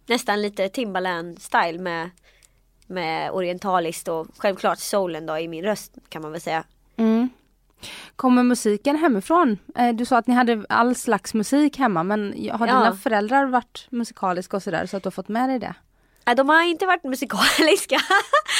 [0.05, 2.09] Nästan lite Timbaland style med
[2.87, 6.63] Med orientaliskt och självklart soulen då i min röst kan man väl säga.
[8.21, 9.57] Kommer musiken hemifrån?
[9.75, 12.73] Eh, Du sa att ni hade all slags musik hemma men har Ja.
[12.73, 15.73] dina föräldrar varit musikaliska och sådär så att du har fått med dig det?
[16.25, 17.97] Ja, de har inte varit musikaliska.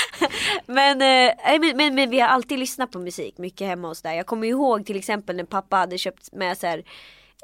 [0.66, 4.02] men, eh, nej, men, men, men vi har alltid lyssnat på musik mycket hemma hos
[4.02, 4.14] där.
[4.14, 6.84] Jag kommer ihåg till exempel när pappa hade köpt med så här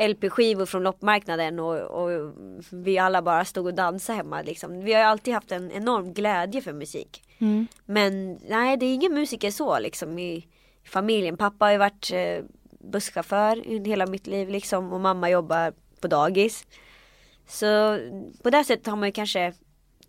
[0.10, 2.34] LP-skivor från loppmarknaden och, och
[2.72, 4.84] vi alla bara stod och dansade hemma liksom.
[4.84, 7.24] Vi har alltid haft en enorm glädje för musik.
[7.40, 7.68] Mm.
[7.86, 10.48] Men nej det är ingen musiker så liksom i
[10.88, 11.38] familjen.
[11.38, 12.44] Pappa har ju varit eh,
[12.80, 16.66] busschaufför hela mitt liv liksom och mamma jobbar på dagis.
[17.48, 18.00] Så
[18.44, 19.54] på det sättet har man ju kanske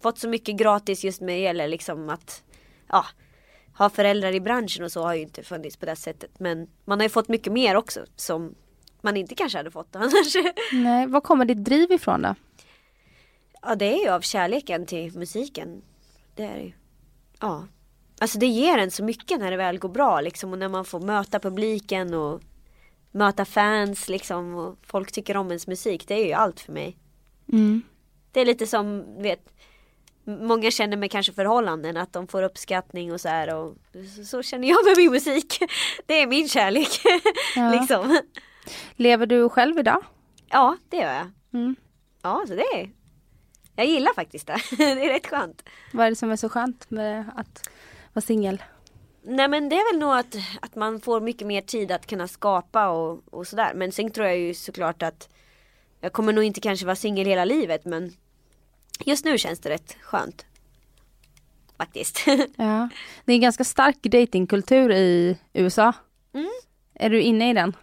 [0.02, 2.42] fått så mycket gratis just med gäller liksom att
[2.88, 3.04] ja,
[3.78, 6.40] ha föräldrar i branschen och så har ju inte funnits på det sättet.
[6.40, 8.54] Men man har ju fått mycket mer också som
[9.00, 10.34] man inte kanske hade fått annars.
[10.72, 12.34] Nej, var kommer ditt driv ifrån då?
[13.62, 15.82] Ja det är ju av kärleken till musiken.
[16.34, 16.72] Det är det ju.
[17.40, 17.66] Ja.
[18.20, 20.84] Alltså det ger en så mycket när det väl går bra liksom och när man
[20.84, 22.40] får möta publiken och
[23.10, 26.08] möta fans liksom och folk tycker om ens musik.
[26.08, 26.96] Det är ju allt för mig.
[27.52, 27.82] Mm.
[28.32, 29.40] Det är lite som, vet
[30.40, 33.74] Många känner med kanske förhållanden att de får uppskattning och så här och
[34.16, 35.58] så, så känner jag med min musik.
[36.06, 36.88] Det är min kärlek.
[37.56, 37.70] Ja.
[37.80, 38.20] liksom.
[38.96, 40.04] Lever du själv idag?
[40.48, 41.30] Ja det gör jag.
[41.52, 41.76] Mm.
[42.22, 42.90] Ja så det är
[43.76, 44.58] Jag gillar faktiskt det.
[44.76, 45.62] Det är rätt skönt.
[45.92, 47.70] Vad är det som är så skönt med att
[48.12, 48.62] vara singel?
[49.22, 52.28] Nej men det är väl nog att, att man får mycket mer tid att kunna
[52.28, 53.72] skapa och, och sådär.
[53.74, 55.28] Men sen tror jag ju såklart att
[56.00, 58.12] jag kommer nog inte kanske vara singel hela livet men
[59.04, 60.46] just nu känns det rätt skönt.
[61.76, 62.24] Faktiskt.
[62.56, 62.88] Ja.
[63.24, 65.92] Det är en ganska stark datingkultur i USA.
[66.34, 66.50] Mm.
[66.94, 67.76] Är du inne i den?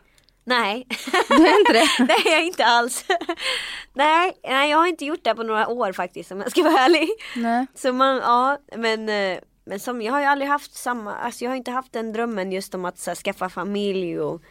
[0.43, 0.87] Nej,
[1.27, 2.13] Du är inte det?
[2.29, 3.05] är jag inte alls.
[3.93, 6.79] nej, nej, jag har inte gjort det på några år faktiskt om jag ska vara
[6.79, 7.09] ärlig.
[7.35, 7.65] Nej.
[7.75, 11.51] Så man, ja, men, eh, men som, jag har ju aldrig haft samma, alltså jag
[11.51, 14.41] har inte haft den drömmen just om att så här, skaffa familj och,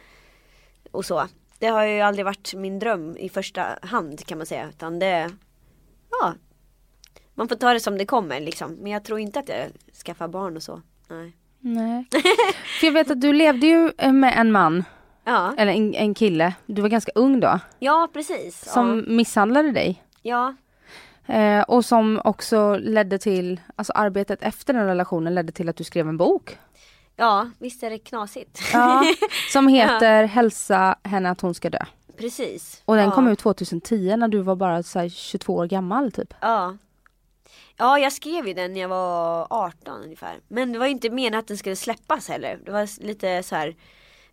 [0.91, 1.27] och så.
[1.59, 4.69] Det har ju aldrig varit min dröm i första hand kan man säga.
[4.69, 5.31] Utan det,
[6.11, 6.33] ja.
[7.33, 8.73] Man får ta det som det kommer liksom.
[8.73, 9.67] Men jag tror inte att jag
[10.05, 10.81] skaffar barn och så.
[11.07, 11.37] Nej.
[11.59, 12.07] Nej.
[12.79, 14.83] För jag vet att du levde ju med en man,
[15.27, 18.71] Ja, eller en, en kille, du var ganska ung då, ja precis.
[18.71, 20.03] som misshandlade dig.
[20.21, 20.55] Ja,
[21.27, 25.83] Eh, och som också ledde till, alltså arbetet efter den relationen ledde till att du
[25.83, 26.57] skrev en bok.
[27.15, 28.59] ja, visst är det knasigt.
[28.73, 29.03] Ja,
[29.53, 31.85] som heter Hälsa henne att hon ska dö.
[32.17, 32.81] precis.
[32.85, 33.11] Och den ja.
[33.11, 36.33] kom ut 2010 när du var bara så här 22 år gammal typ.
[36.41, 36.77] Ja.
[37.77, 40.39] Ja, jag skrev ju den när jag var 18 ungefär.
[40.47, 42.59] Men det var ju inte meningen att den skulle släppas heller.
[42.65, 43.75] Det var lite så här.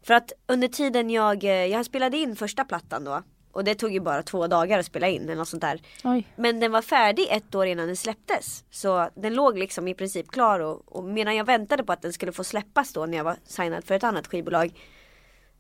[0.03, 3.23] För att under tiden jag, eh, jag spelade in första plattan då.
[3.53, 5.81] Och det tog ju bara två dagar att spela in eller något sånt där.
[6.05, 6.27] Oj.
[6.37, 8.65] Men den var färdig ett år innan den släpptes.
[8.71, 12.13] Så den låg liksom i princip klar och, och medan jag väntade på att den
[12.13, 14.81] skulle få släppas då när jag var signad för ett annat skivbolag.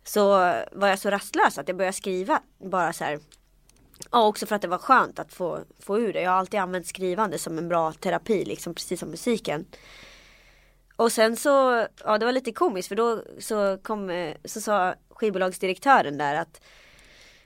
[0.05, 0.29] Så
[0.73, 3.19] var jag så rastlös att jag började skriva bara så här.
[4.11, 6.23] Ja också för att det var skönt att få, få ur det.
[6.23, 9.67] Jag har alltid använt skrivande som en bra terapi liksom precis som musiken.
[10.97, 14.95] Och sen så, ja det var lite komiskt för då så kom, eh, så sa
[15.11, 16.61] skivbolagsdirektören där att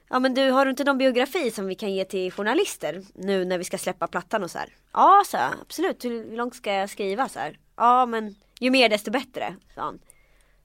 [0.08, 3.44] Ja men du har du inte någon biografi som vi kan ge till journalister nu
[3.44, 4.68] när vi ska släppa plattan och så här?
[4.92, 7.58] Ja så här, absolut, hur långt ska jag skriva så här?
[7.76, 9.98] Ja men ju mer desto bättre, sa han.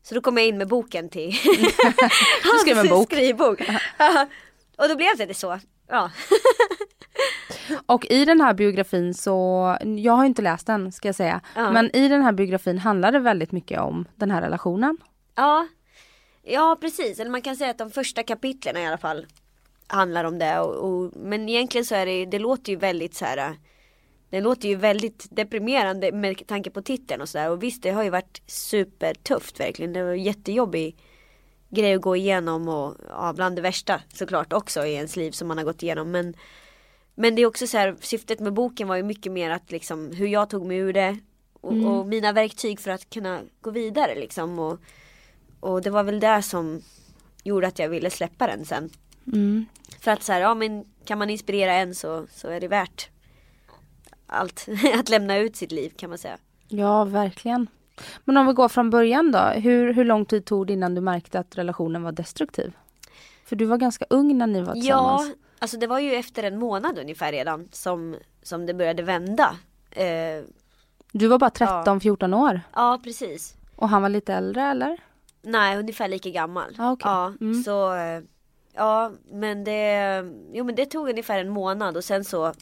[0.04, 1.32] Så då kom jag in med boken till
[2.43, 3.06] Du skrev en bok.
[3.13, 3.60] skrivbok.
[4.77, 5.60] Och då blev det så.
[5.88, 6.12] Ja.
[7.86, 11.71] Och i den här biografin så, jag har inte läst den ska jag säga, Ja.
[11.71, 14.97] men i den här biografin handlar det väldigt mycket om den här relationen.
[15.36, 15.67] Ja.
[16.43, 19.25] Ja precis, eller man kan säga att de första kapitlen i alla fall
[19.88, 20.60] handlar om det.
[20.60, 23.56] Och, och, men egentligen så är det, det låter ju väldigt så här.
[24.30, 27.49] det låter ju väldigt deprimerande med tanke på titeln och sådär.
[27.49, 29.93] Och visst, det har ju varit supertufft verkligen.
[29.93, 30.97] Det var en jättejobbig
[31.69, 35.47] grej att gå igenom och ja, bland det värsta såklart också i ens liv som
[35.47, 36.12] man har gått igenom.
[36.12, 36.34] Men,
[37.15, 40.12] men det är också så här, syftet med boken var ju mycket mer att liksom
[40.12, 41.17] hur jag tog mig ur det.
[41.62, 41.88] Och, Mm.
[41.88, 44.60] och mina verktyg för att kunna gå vidare liksom.
[44.60, 44.80] Och,
[45.62, 46.82] och det var väl det som
[47.43, 48.89] gjorde att jag ville släppa den sen.
[49.28, 49.65] Mm.
[50.00, 53.10] För att så här, ja men kan man inspirera en så, så är det värt
[54.28, 54.67] allt.
[55.00, 56.38] att lämna ut sitt liv kan man säga.
[56.67, 57.67] Ja, verkligen.
[58.26, 59.39] Men om vi går från början då.
[59.39, 62.74] Hur, hur lång tid tog det innan du märkte att relationen var destruktiv?
[63.45, 65.28] För du var ganska ung när ni var tillsammans.
[65.28, 69.56] Ja, alltså det var ju efter en månad ungefär redan som, som det började vända.
[69.91, 70.43] Eh,
[71.12, 72.62] Du var bara 13-14 år.
[72.76, 73.56] ja precis.
[73.76, 74.97] Och han var lite äldre eller?
[75.41, 76.75] Nej, ungefär lika gammal.
[76.77, 77.04] Ah, okej.
[77.12, 77.63] Ja, Mm.
[77.63, 78.21] så eh,
[78.73, 80.23] Ja, men det,
[80.54, 82.54] jo, men det tog ungefär en månad och sen så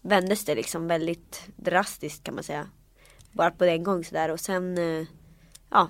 [0.00, 2.68] vändes det liksom väldigt drastiskt kan man säga.
[3.32, 5.06] Bara på en gång sådär och sen eh,
[5.70, 5.88] Ja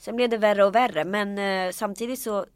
[0.00, 2.46] Sen blev det värre och värre men eh, samtidigt så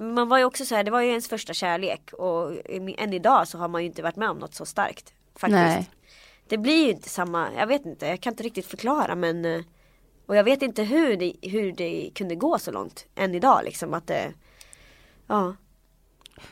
[0.00, 2.52] Man var ju också så här, det var ju ens första kärlek och
[2.98, 5.14] än idag så har man ju inte varit med om något så starkt.
[5.34, 5.52] Faktiskt.
[5.52, 5.90] Nej.
[6.48, 9.64] Det blir ju inte samma, jag vet inte, jag kan inte riktigt förklara men
[10.26, 13.94] Och jag vet inte hur det, hur det kunde gå så långt än idag liksom
[13.94, 14.32] att det
[15.26, 15.56] Ja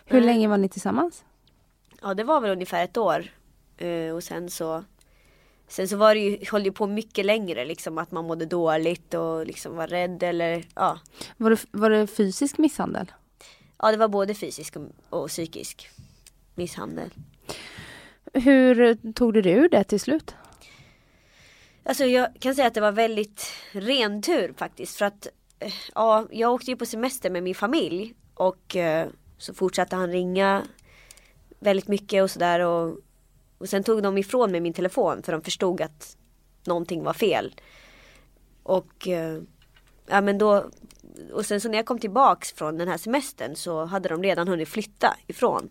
[0.05, 1.25] Hur länge var ni tillsammans?
[2.03, 3.25] Ja det var väl ungefär ett år.
[3.79, 4.85] Eh, och sen så
[5.69, 9.15] Sen så var det ju, höll det på mycket längre liksom att man mådde dåligt
[9.15, 10.99] och liksom var rädd eller ja.
[11.37, 13.13] Var det, var det fysisk misshandel?
[13.79, 15.91] Ja det var både fysisk och, och psykisk
[16.55, 17.11] misshandel.
[18.33, 20.35] Hur tog du dig ur det till slut?
[21.85, 25.27] Alltså jag kan säga att det var väldigt ren tur faktiskt för att
[25.59, 30.11] eh, Ja jag åkte ju på semester med min familj och eh, så fortsatte han
[30.13, 30.63] ringa
[31.61, 32.99] väldigt mycket och sådär och,
[33.59, 36.17] och sen tog de ifrån mig min telefon för de förstod att
[36.67, 37.55] någonting var fel.
[38.63, 39.41] Och eh,
[40.07, 40.71] ja men då
[41.33, 44.49] och sen så när jag kom tillbaks från den här semestern så hade de redan
[44.49, 45.71] hunnit flytta ifrån.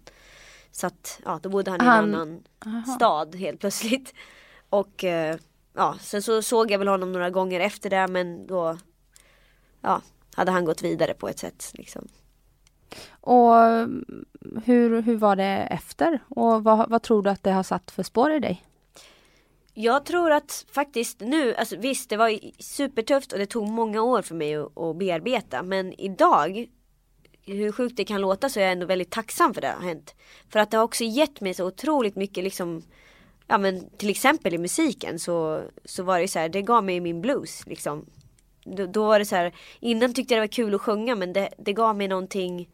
[0.71, 2.95] Så att ja då bodde han i en Han- annan Aha.
[2.95, 4.13] stad helt plötsligt.
[4.69, 5.37] Och eh,
[5.73, 8.77] ja, sen så såg jag väl honom några gånger efter det men då
[9.81, 10.01] ja,
[10.35, 11.71] hade han gått vidare på ett sätt.
[11.73, 12.07] Liksom.
[13.09, 14.25] Och mm,
[14.65, 16.19] hur, hur var det efter?
[16.29, 18.65] Och vad, vad tror du att det har satt för spår i dig?
[19.73, 24.21] Jag tror att faktiskt nu, alltså visst det var supertufft och det tog många år
[24.21, 26.67] för mig att, att bearbeta men idag
[27.45, 30.15] hur sjukt det kan låta så är jag ändå väldigt tacksam för det har hänt.
[30.49, 32.83] För att det har också gett mig så otroligt mycket liksom
[33.49, 36.99] Ja men till exempel i musiken så, så var det så här, det gav mig
[36.99, 38.05] min blues liksom.
[38.65, 41.33] Då, då var det så här, innan tyckte jag det var kul att sjunga men
[41.33, 42.69] det, det gav mig någonting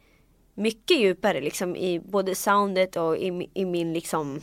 [0.53, 4.41] mycket djupare liksom i både soundet och i, i min liksom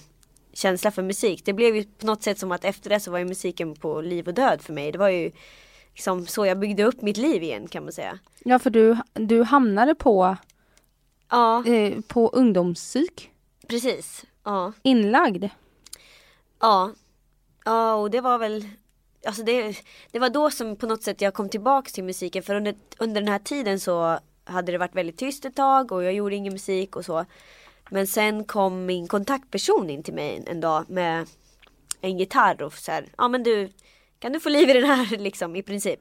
[0.53, 1.42] känsla för musik.
[1.45, 4.01] Det blev ju på något sätt som att efter det så var ju musiken på
[4.01, 4.92] liv och död för mig.
[4.92, 5.31] Det var ju
[5.92, 8.18] liksom så jag byggde upp mitt liv igen kan man säga.
[8.45, 10.37] Ja, för du, du hamnade på,
[11.31, 13.31] Ja, eh, på ungdomspsyk,
[13.68, 14.25] precis.
[14.45, 14.73] Ja.
[14.83, 15.45] inlagd.
[16.62, 16.90] Ja.
[17.64, 18.68] Ja, och det var väl
[19.27, 19.77] Alltså det,
[20.11, 23.20] det var då som på något sätt jag kom tillbaks till musiken för under, under
[23.20, 26.53] den här tiden så hade det varit väldigt tyst ett tag och jag gjorde ingen
[26.53, 27.25] musik och så.
[27.90, 31.27] Men sen kom min kontaktperson in till mig en dag med
[32.01, 33.72] en gitarr och så här, ja men du
[34.18, 36.01] kan du få liv i den här liksom i princip.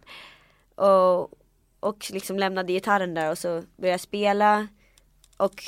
[0.76, 1.22] Och,
[1.80, 4.68] och liksom lämnade gitarren där och så började jag spela
[5.38, 5.64] och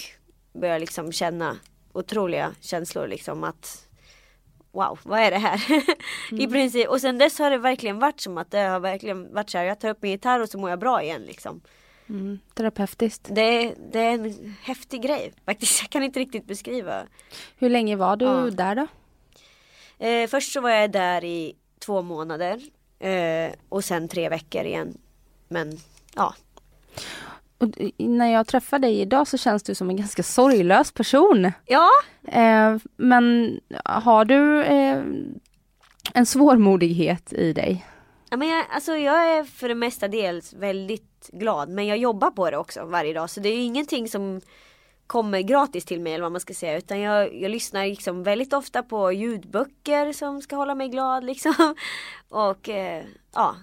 [0.54, 1.58] började liksom känna
[1.94, 3.83] otroliga känslor liksom att
[4.74, 5.62] wow, vad är det här?
[6.42, 6.88] I princip.
[6.90, 9.66] Och sen dess har det verkligen varit som att det har verkligen varit så här,
[9.66, 11.62] jag tar upp min gitarr och så mår jag bra igen liksom.
[12.10, 13.28] Mm, terapeutiskt.
[13.32, 15.82] Det, är- det är en häftig grej faktiskt.
[15.82, 17.04] Jag kan inte riktigt beskriva.
[17.58, 18.50] Hur länge var du Ja.
[18.52, 18.88] där då?
[20.06, 22.62] Eh, först så var jag där i två månader.
[23.00, 24.98] Eh, och sen tre veckor igen.
[25.48, 25.78] Men
[26.16, 26.34] ja.
[27.64, 31.52] Och när jag träffar dig idag så känns du som en ganska sorglös person.
[31.66, 31.90] Ja,
[32.28, 35.04] Eh, men har du eh,
[36.14, 37.86] en svårmodighet i dig?
[38.30, 42.32] Ja, men jag, alltså jag är för det mesta dels väldigt glad men jag jobbar
[42.32, 44.42] på det också varje dag så det är ingenting som
[45.08, 48.54] kommer gratis till mig eller vad man ska säga utan jag, jag lyssnar liksom väldigt
[48.54, 51.76] ofta på ljudböcker som ska hålla mig glad liksom.
[52.30, 53.56] Och eh, ja.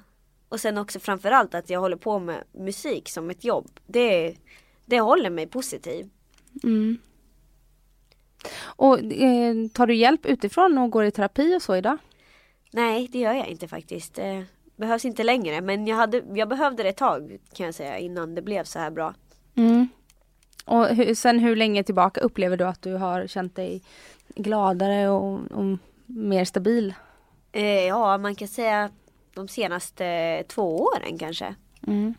[0.51, 3.71] Och sen också framförallt att jag håller på med musik som ett jobb.
[3.87, 4.35] Det,
[4.87, 6.11] det håller mig positiv.
[6.63, 6.99] Mm.
[8.63, 11.99] Och eh, tar du hjälp utifrån och går i terapi och så idag?
[12.71, 14.15] Nej det gör jag inte faktiskt.
[14.15, 14.45] Det
[14.77, 18.35] behövs inte längre men jag, hade, jag behövde det ett tag kan jag säga innan
[18.35, 19.15] det blev så här bra.
[19.55, 19.89] Mm.
[20.65, 23.83] Och hur, sen hur länge tillbaka upplever du att du har känt dig
[24.29, 26.95] gladare och, och mer stabil?
[27.53, 28.91] Eh, ja, man kan säga
[29.41, 31.55] de senaste två åren kanske.
[31.87, 32.15] Mm.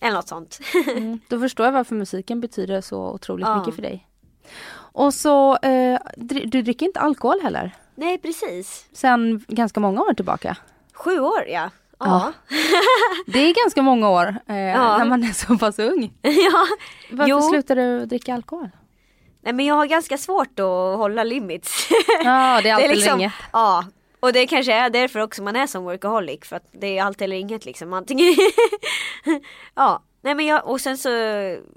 [0.00, 0.60] Eller något sånt.
[0.96, 1.20] Mm.
[1.28, 3.58] Då förstår jag varför musiken betyder så otroligt Ja.
[3.58, 4.06] mycket för dig.
[4.92, 7.76] Och så, eh, du dricker inte alkohol heller?
[7.94, 8.86] Nej, precis.
[8.92, 10.56] Sen ganska många år tillbaka.
[10.92, 11.70] Sju år ja.
[11.98, 12.32] Ja.
[13.26, 14.98] Det är ganska många år eh, Ja.
[14.98, 16.12] när man är så pass ung.
[16.22, 16.66] ja.
[17.10, 17.40] Varför Jo.
[17.42, 18.68] slutade du dricka alkohol?
[19.42, 21.88] Nej men jag har ganska svårt att hålla limits.
[22.24, 23.32] Ja, det är allt eller liksom, inget.
[23.52, 23.84] Ja.
[24.20, 26.40] Och det kanske är därför också man är som workaholic.
[26.44, 27.92] För att det är allt eller inget liksom.
[27.92, 28.34] Antingen
[29.74, 30.02] Ja.
[30.22, 31.08] Nej men jag, och sen så,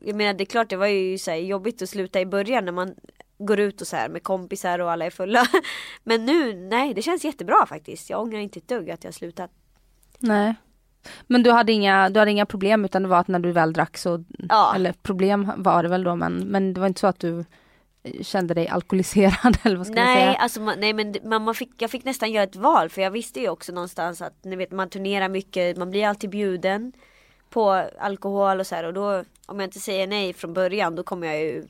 [0.02, 2.72] jag menar det är klart det var ju så jobbigt att sluta i början när
[2.72, 2.96] man
[3.38, 5.44] går ut och så här med kompisar och alla är fulla.
[6.04, 8.10] Men nu, nej det känns jättebra faktiskt.
[8.10, 9.52] Jag ångrar inte ett dugg att jag slutat.
[10.20, 10.56] Nej.
[11.28, 13.74] Men du hade, inga, du hade inga problem utan det var att när du väl
[13.74, 14.74] drack så, Ja.
[14.76, 17.46] eller problem var det väl då men, men det var inte så att du
[18.22, 20.34] kände dig alkoholiserad eller vad ska man Nej, säga?
[20.36, 23.12] alltså man, nej men man, man fick, jag fick nästan göra ett val för jag
[23.12, 26.94] visste ju också någonstans att ni vet man turnerar mycket, man blir alltid bjuden
[27.50, 31.04] på alkohol och så här och då om jag inte säger nej från början då
[31.04, 31.66] kommer jag ju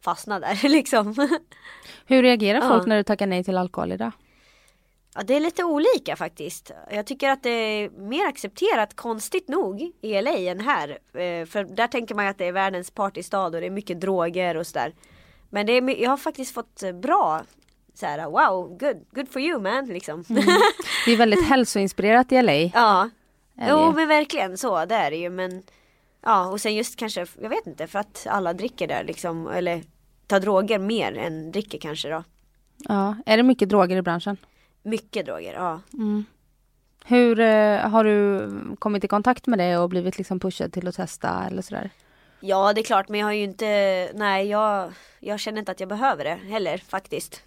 [0.00, 1.28] fastna där liksom.
[2.06, 2.68] Hur reagerar Ja.
[2.68, 4.12] folk när du tackar nej till alkohol idag?
[5.14, 6.70] Ja det är lite olika faktiskt.
[6.90, 10.88] Jag tycker att det är mer accepterat konstigt nog i LA än här.
[11.14, 14.00] Eh, För där tänker man ju att det är världens partystad och det är mycket
[14.00, 14.92] droger och sådär.
[15.52, 17.42] Men det är, jag har faktiskt fått eh, bra
[17.94, 20.24] så här, wow, good, good for you man liksom.
[21.04, 22.52] Det är väldigt hälsoinspirerat i LA.
[22.52, 23.10] Ja.
[23.68, 25.62] Jo men verkligen så, det är det ju men
[26.24, 29.82] Ja och sen just kanske, jag vet inte för att alla dricker där liksom eller
[30.26, 32.24] tar droger mer än dricker kanske då.
[32.78, 33.16] Ja.
[33.26, 34.36] Är det mycket droger i branschen?
[34.82, 35.80] Mycket droger, ja.
[35.92, 36.24] Mm.
[37.04, 40.94] Hur eh, har du kommit i kontakt med det och blivit liksom pushad till att
[40.94, 41.90] testa eller sådär?
[42.44, 45.80] Ja det är klart men jag har ju inte, nej jag, jag känner inte att
[45.80, 47.42] jag behöver det heller faktiskt.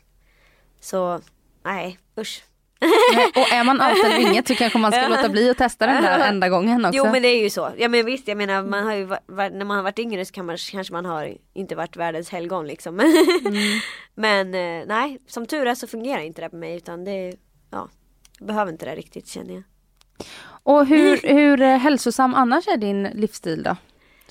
[0.79, 1.21] Så,
[1.63, 2.43] nej usch.
[3.15, 5.87] Nej, och är man allt eller inget så kanske man ska låta bli att testa
[5.87, 6.97] den där enda gången också.
[6.97, 7.71] Jo men det är ju så.
[7.77, 10.45] Ja men visst jag menar man har ju när man har varit yngre så kan
[10.45, 12.99] man, kanske man har inte varit världens helgon liksom.
[12.99, 13.79] Mm.
[14.15, 17.33] men eh, nej som tur är så fungerar inte det på mig utan det,
[17.71, 17.89] ja.
[18.39, 19.63] Jag behöver inte det riktigt känner jag.
[20.47, 23.75] Och hur, hur eh, hälsosam annars är din livsstil då?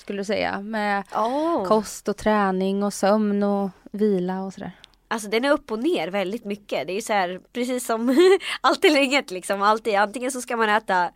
[0.05, 0.61] Skulle du säga?
[0.61, 1.65] Med Oh.
[1.65, 4.71] kost och träning och sömn och vila och sådär.
[5.07, 6.87] Alltså den är upp och ner väldigt mycket.
[6.87, 8.15] Det är ju så här precis som
[8.61, 9.61] allt eller inget liksom.
[9.61, 11.09] Alltid, antingen så ska man äta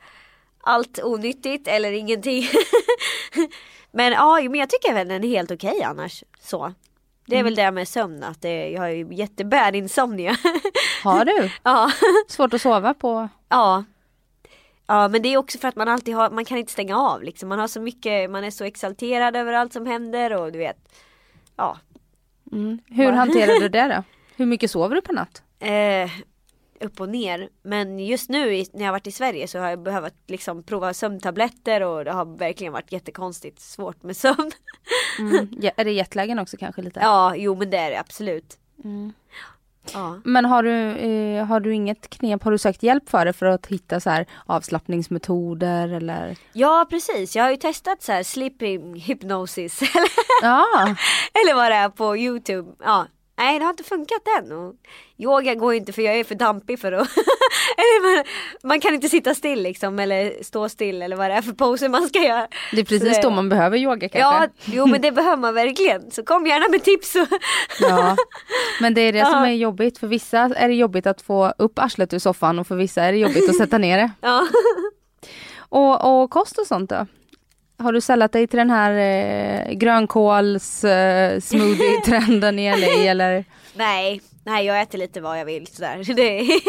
[0.62, 2.44] allt onyttigt eller ingenting.
[3.92, 6.24] men ja, men jag tycker väl den är helt okej annars.
[6.40, 6.74] Så.
[7.26, 10.38] Det är väl det med sömn att det, jag har ju jättebad insomnia.
[11.04, 11.52] Har du?
[11.64, 11.92] ja.
[12.28, 13.30] Svårt att sova på?
[13.50, 13.84] ja.
[14.92, 17.24] Ja men det är också för att man alltid har, man kan inte stänga av
[17.24, 17.50] liksom.
[17.50, 20.78] Man har så mycket, man är så exalterad över allt som händer och du vet.
[21.56, 21.78] Ja.
[22.52, 22.80] Mm.
[22.88, 24.04] Hur hanterar du det då?
[24.36, 25.44] Hur mycket sover du per natt?
[25.60, 26.12] Eh,
[26.80, 27.50] upp och ner.
[27.62, 31.84] Men just nu när jag varit i Sverige så har jag behövt liksom prova sömntabletter
[31.84, 34.52] och det har verkligen varit jättekonstigt svårt med sömn.
[35.20, 35.50] Mm.
[35.62, 37.00] Ja, är det jetlagen också kanske lite?
[37.00, 38.58] Ja, jo men det är det absolut.
[38.84, 39.14] Mm.
[39.94, 40.20] Ja.
[40.24, 43.46] Men har du, eh, har du inget knep, har du sökt hjälp för det för
[43.46, 46.38] att hitta så här avslappningsmetoder eller?
[46.54, 50.10] ja precis, jag har ju testat så här sleeping hypnosis eller,
[50.42, 50.96] Ja,
[51.34, 52.72] eller vad det är på youtube.
[52.84, 53.06] Ja.
[53.40, 54.52] Nej det har inte funkat än.
[54.52, 54.76] Och
[55.18, 57.08] yoga går inte för jag är för dampig för att
[58.04, 58.24] man,
[58.64, 61.90] man kan inte sitta still liksom eller stå still eller vad det är för poser
[61.90, 62.48] man ska göra.
[62.72, 64.20] det är precis Så då man behöver yoga kanske.
[64.20, 66.12] Ja, jo men det behöver man verkligen.
[66.12, 67.16] Så kom gärna med tips.
[67.82, 68.16] Ja,
[68.82, 69.98] men det är det som är jobbigt.
[69.98, 73.12] För vissa är det jobbigt att få upp arslet ur soffan och för vissa är
[73.12, 74.12] det jobbigt att sätta ner det.
[74.22, 74.48] ja.
[75.72, 77.06] Och, och kost och sånt då?
[77.80, 81.38] Har du sällat dig till den här eh, grönkåls eh,
[82.60, 83.46] i LA eller?
[83.76, 86.14] Nej, nej jag äter lite vad jag vill sådär.
[86.16, 86.62] Det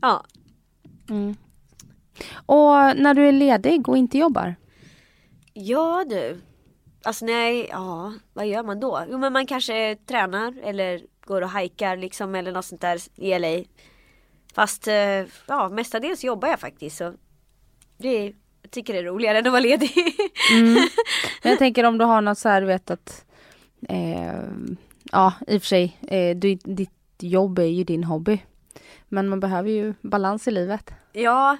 [0.00, 0.24] ja.
[1.10, 1.36] Mm.
[2.46, 4.54] Och när du är ledig och inte jobbar?
[5.54, 6.40] ja du.
[7.04, 9.04] Alltså nej, ja vad gör man då?
[9.10, 13.38] Jo men man kanske tränar eller går och hajkar liksom eller något sånt där i
[13.38, 13.64] LA.
[14.54, 17.14] Fast eh, ja mestadels jobbar jag faktiskt så
[17.98, 18.32] det
[18.70, 19.92] tycker det är roligare än att vara ledig.
[20.52, 20.74] Mm.
[21.42, 23.24] Men jag tänker om du har något så här, du vet att
[23.88, 24.42] eh,
[25.12, 28.42] Ja, i och för sig, eh, du, ditt jobb är ju din hobby.
[29.08, 30.90] Men man behöver ju balans i livet.
[31.12, 31.56] ja.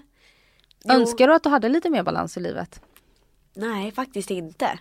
[0.85, 0.95] Jo.
[0.95, 2.81] Önskar du att du hade lite mer balans i livet?
[3.55, 4.79] Nej, faktiskt inte.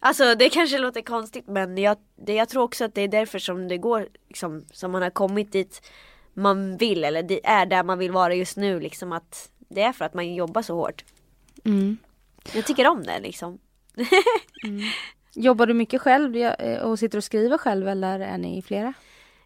[0.00, 3.38] Alltså det kanske låter konstigt men jag, det, jag tror också att det är därför
[3.38, 5.82] som det går liksom, som man har kommit dit
[6.34, 9.92] man vill eller det är där man vill vara just nu liksom att det är
[9.92, 11.04] för att man jobbar så hårt.
[11.64, 11.96] Mm.
[12.54, 13.58] Jag tycker om det liksom.
[15.34, 18.94] Jobbar du mycket själv ja, eh, och sitter och skriver själv eller är ni flera?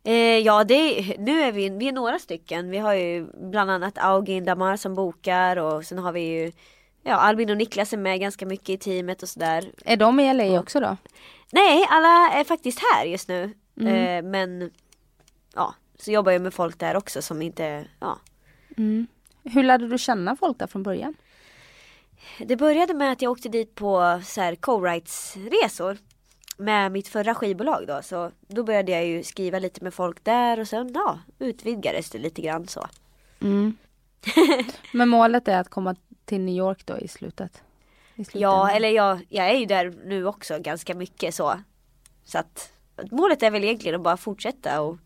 [0.05, 2.71] Eh, ja, det nu är vi, vi är några stycken.
[2.71, 6.53] Vi har ju bland annat Augin Damar som bokar och sen har vi ju
[7.09, 9.71] Ja, Albin och Niklas är med ganska mycket i teamet och sådär.
[9.85, 10.97] Är de i LA också då?
[11.53, 13.43] Nej, alla är faktiskt här just nu.
[13.81, 14.71] Eh, men
[15.55, 18.19] ja, så jobbar jag med folk där också som inte, ja.
[19.45, 21.15] Hur lärde du känna folk där från början?
[22.39, 25.99] Det började med att jag åkte dit på så här co-writes-resor
[26.57, 28.01] med mitt förra skivbolag då.
[28.03, 32.19] Så då började jag ju skriva lite med folk där och sen ja, utvidgades det
[32.19, 32.87] lite grann så.
[34.93, 37.63] Men målet är att komma till New York då i slutet?
[38.15, 38.69] I Ja, slutändan.
[38.71, 41.61] eller jag, jag är ju där nu också ganska mycket så.
[42.25, 42.73] Så att
[43.11, 44.99] målet är väl egentligen att bara fortsätta och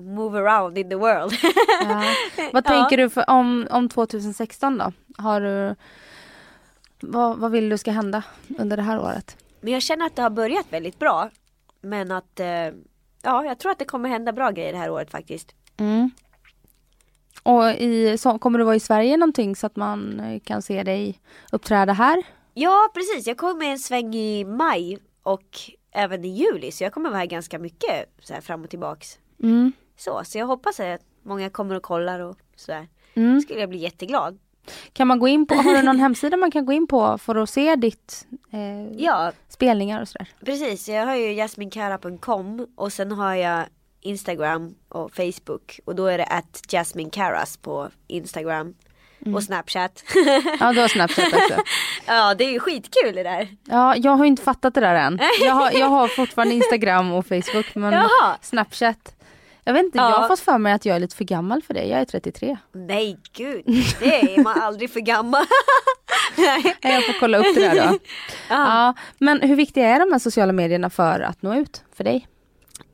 [0.00, 1.32] move around in the world.
[1.88, 2.02] Ja.
[2.52, 2.70] Vad Ja.
[2.70, 4.92] tänker du för, om, om 2016 då?
[5.16, 5.74] Har du,
[7.00, 8.22] vad, vad vill du ska hända
[8.58, 9.36] under det här året?
[9.60, 11.30] Men jag känner att det har börjat väldigt bra.
[11.80, 12.46] Men att, eh,
[13.22, 15.54] ja, jag tror att det kommer hända bra grejer det här året faktiskt.
[15.76, 16.10] Mm.
[17.42, 20.82] Och i, så, kommer du vara i Sverige någonting så att man eh, kan se
[20.82, 21.20] dig
[21.52, 22.22] uppträda här?
[22.54, 23.26] Ja, precis.
[23.26, 25.58] Jag kommer en sväng i maj och
[25.92, 26.72] även i juli.
[26.72, 29.18] Så jag kommer vara här ganska mycket så här fram och tillbaks.
[29.42, 29.72] Mm.
[29.96, 32.88] Så, så jag hoppas att många kommer och kollar och sådär.
[33.14, 33.40] Mm.
[33.40, 34.38] skulle jag bli jätteglad.
[34.92, 37.36] Kan man gå in på, har du någon hemsida man kan gå in på för
[37.36, 40.28] att se ditt eh, Ja, spelningar och sådär?
[40.44, 40.88] precis.
[40.88, 43.64] Jag har ju jasminkara.com och sen har jag
[44.00, 48.74] Instagram och Facebook och då är det att Jasmine Caras på Instagram
[49.34, 50.04] och Snapchat.
[50.60, 51.62] Ja, du har Snapchat också.
[52.06, 53.48] ja, det är ju skitkul det där.
[53.64, 55.18] Ja, jag har inte fattat det där än.
[55.40, 58.36] Jag har, jag har fortfarande Instagram och Facebook men Jaha.
[58.42, 59.14] Snapchat.
[59.68, 60.10] Jag vet inte, Ja.
[60.10, 61.84] jag har fått för mig att jag är lite för gammal för det.
[61.84, 62.56] Jag är 33.
[62.72, 63.64] Nej gud,
[64.00, 65.44] det är man aldrig för gammal.
[66.36, 66.76] Nej.
[66.80, 67.98] Jag får kolla upp det där då.
[68.48, 72.28] Ja, men hur viktiga är de här sociala medierna för att nå ut för dig?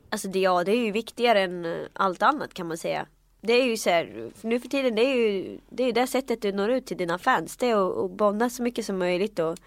[0.09, 3.05] Alltså det, ja, det är ju viktigare än eh, allt annat kan man säga.
[3.41, 6.07] Det är ju så här, för nu för tiden det är ju det, är det
[6.07, 7.57] sättet du når ut till dina fans.
[7.57, 9.39] Det är att, att bonda så mycket som möjligt.
[9.39, 9.57] Och,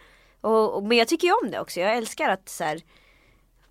[0.40, 1.80] och, och, men jag tycker ju om det också.
[1.80, 2.80] Jag älskar att så här,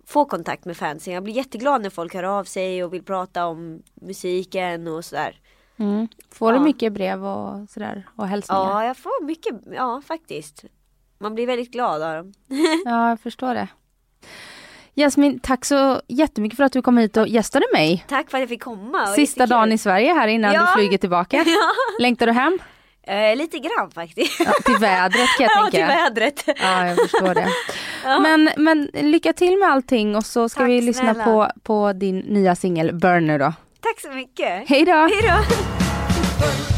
[0.08, 1.14] få kontakt med fansen.
[1.14, 5.40] Jag blir jätteglad när folk hör av sig och vill prata om musiken och sådär.
[5.78, 6.08] Mm.
[6.32, 6.62] Får du Ja.
[6.64, 8.62] mycket brev och sådär och hälsningar?
[8.70, 10.64] Ja, jag får mycket, ja faktiskt.
[11.20, 12.32] Man blir väldigt glad av dem.
[12.84, 13.68] Ja, jag förstår det.
[14.94, 18.04] Jasmin, tack så jättemycket för att du kom hit och gästade mig.
[18.08, 19.06] Tack för att jag fick komma.
[19.06, 20.60] Sista dagen i Sverige här innan Ja.
[20.60, 21.36] du flyger tillbaka.
[21.46, 22.58] Ja, Längtar du hem?
[23.02, 24.40] eh, lite grann faktiskt.
[24.40, 25.70] Ja, till vädret kan jag Ja, tänka.
[25.70, 26.44] till vädret.
[26.46, 27.48] Ja, jag förstår det.
[28.04, 31.24] Men, men lycka till med allting och så ska Tack vi lyssna snälla.
[31.24, 33.52] på, på din nya singel Burn nu då.
[33.80, 34.68] Tack så mycket.
[34.68, 34.92] Hej då!
[34.92, 36.77] Hej då.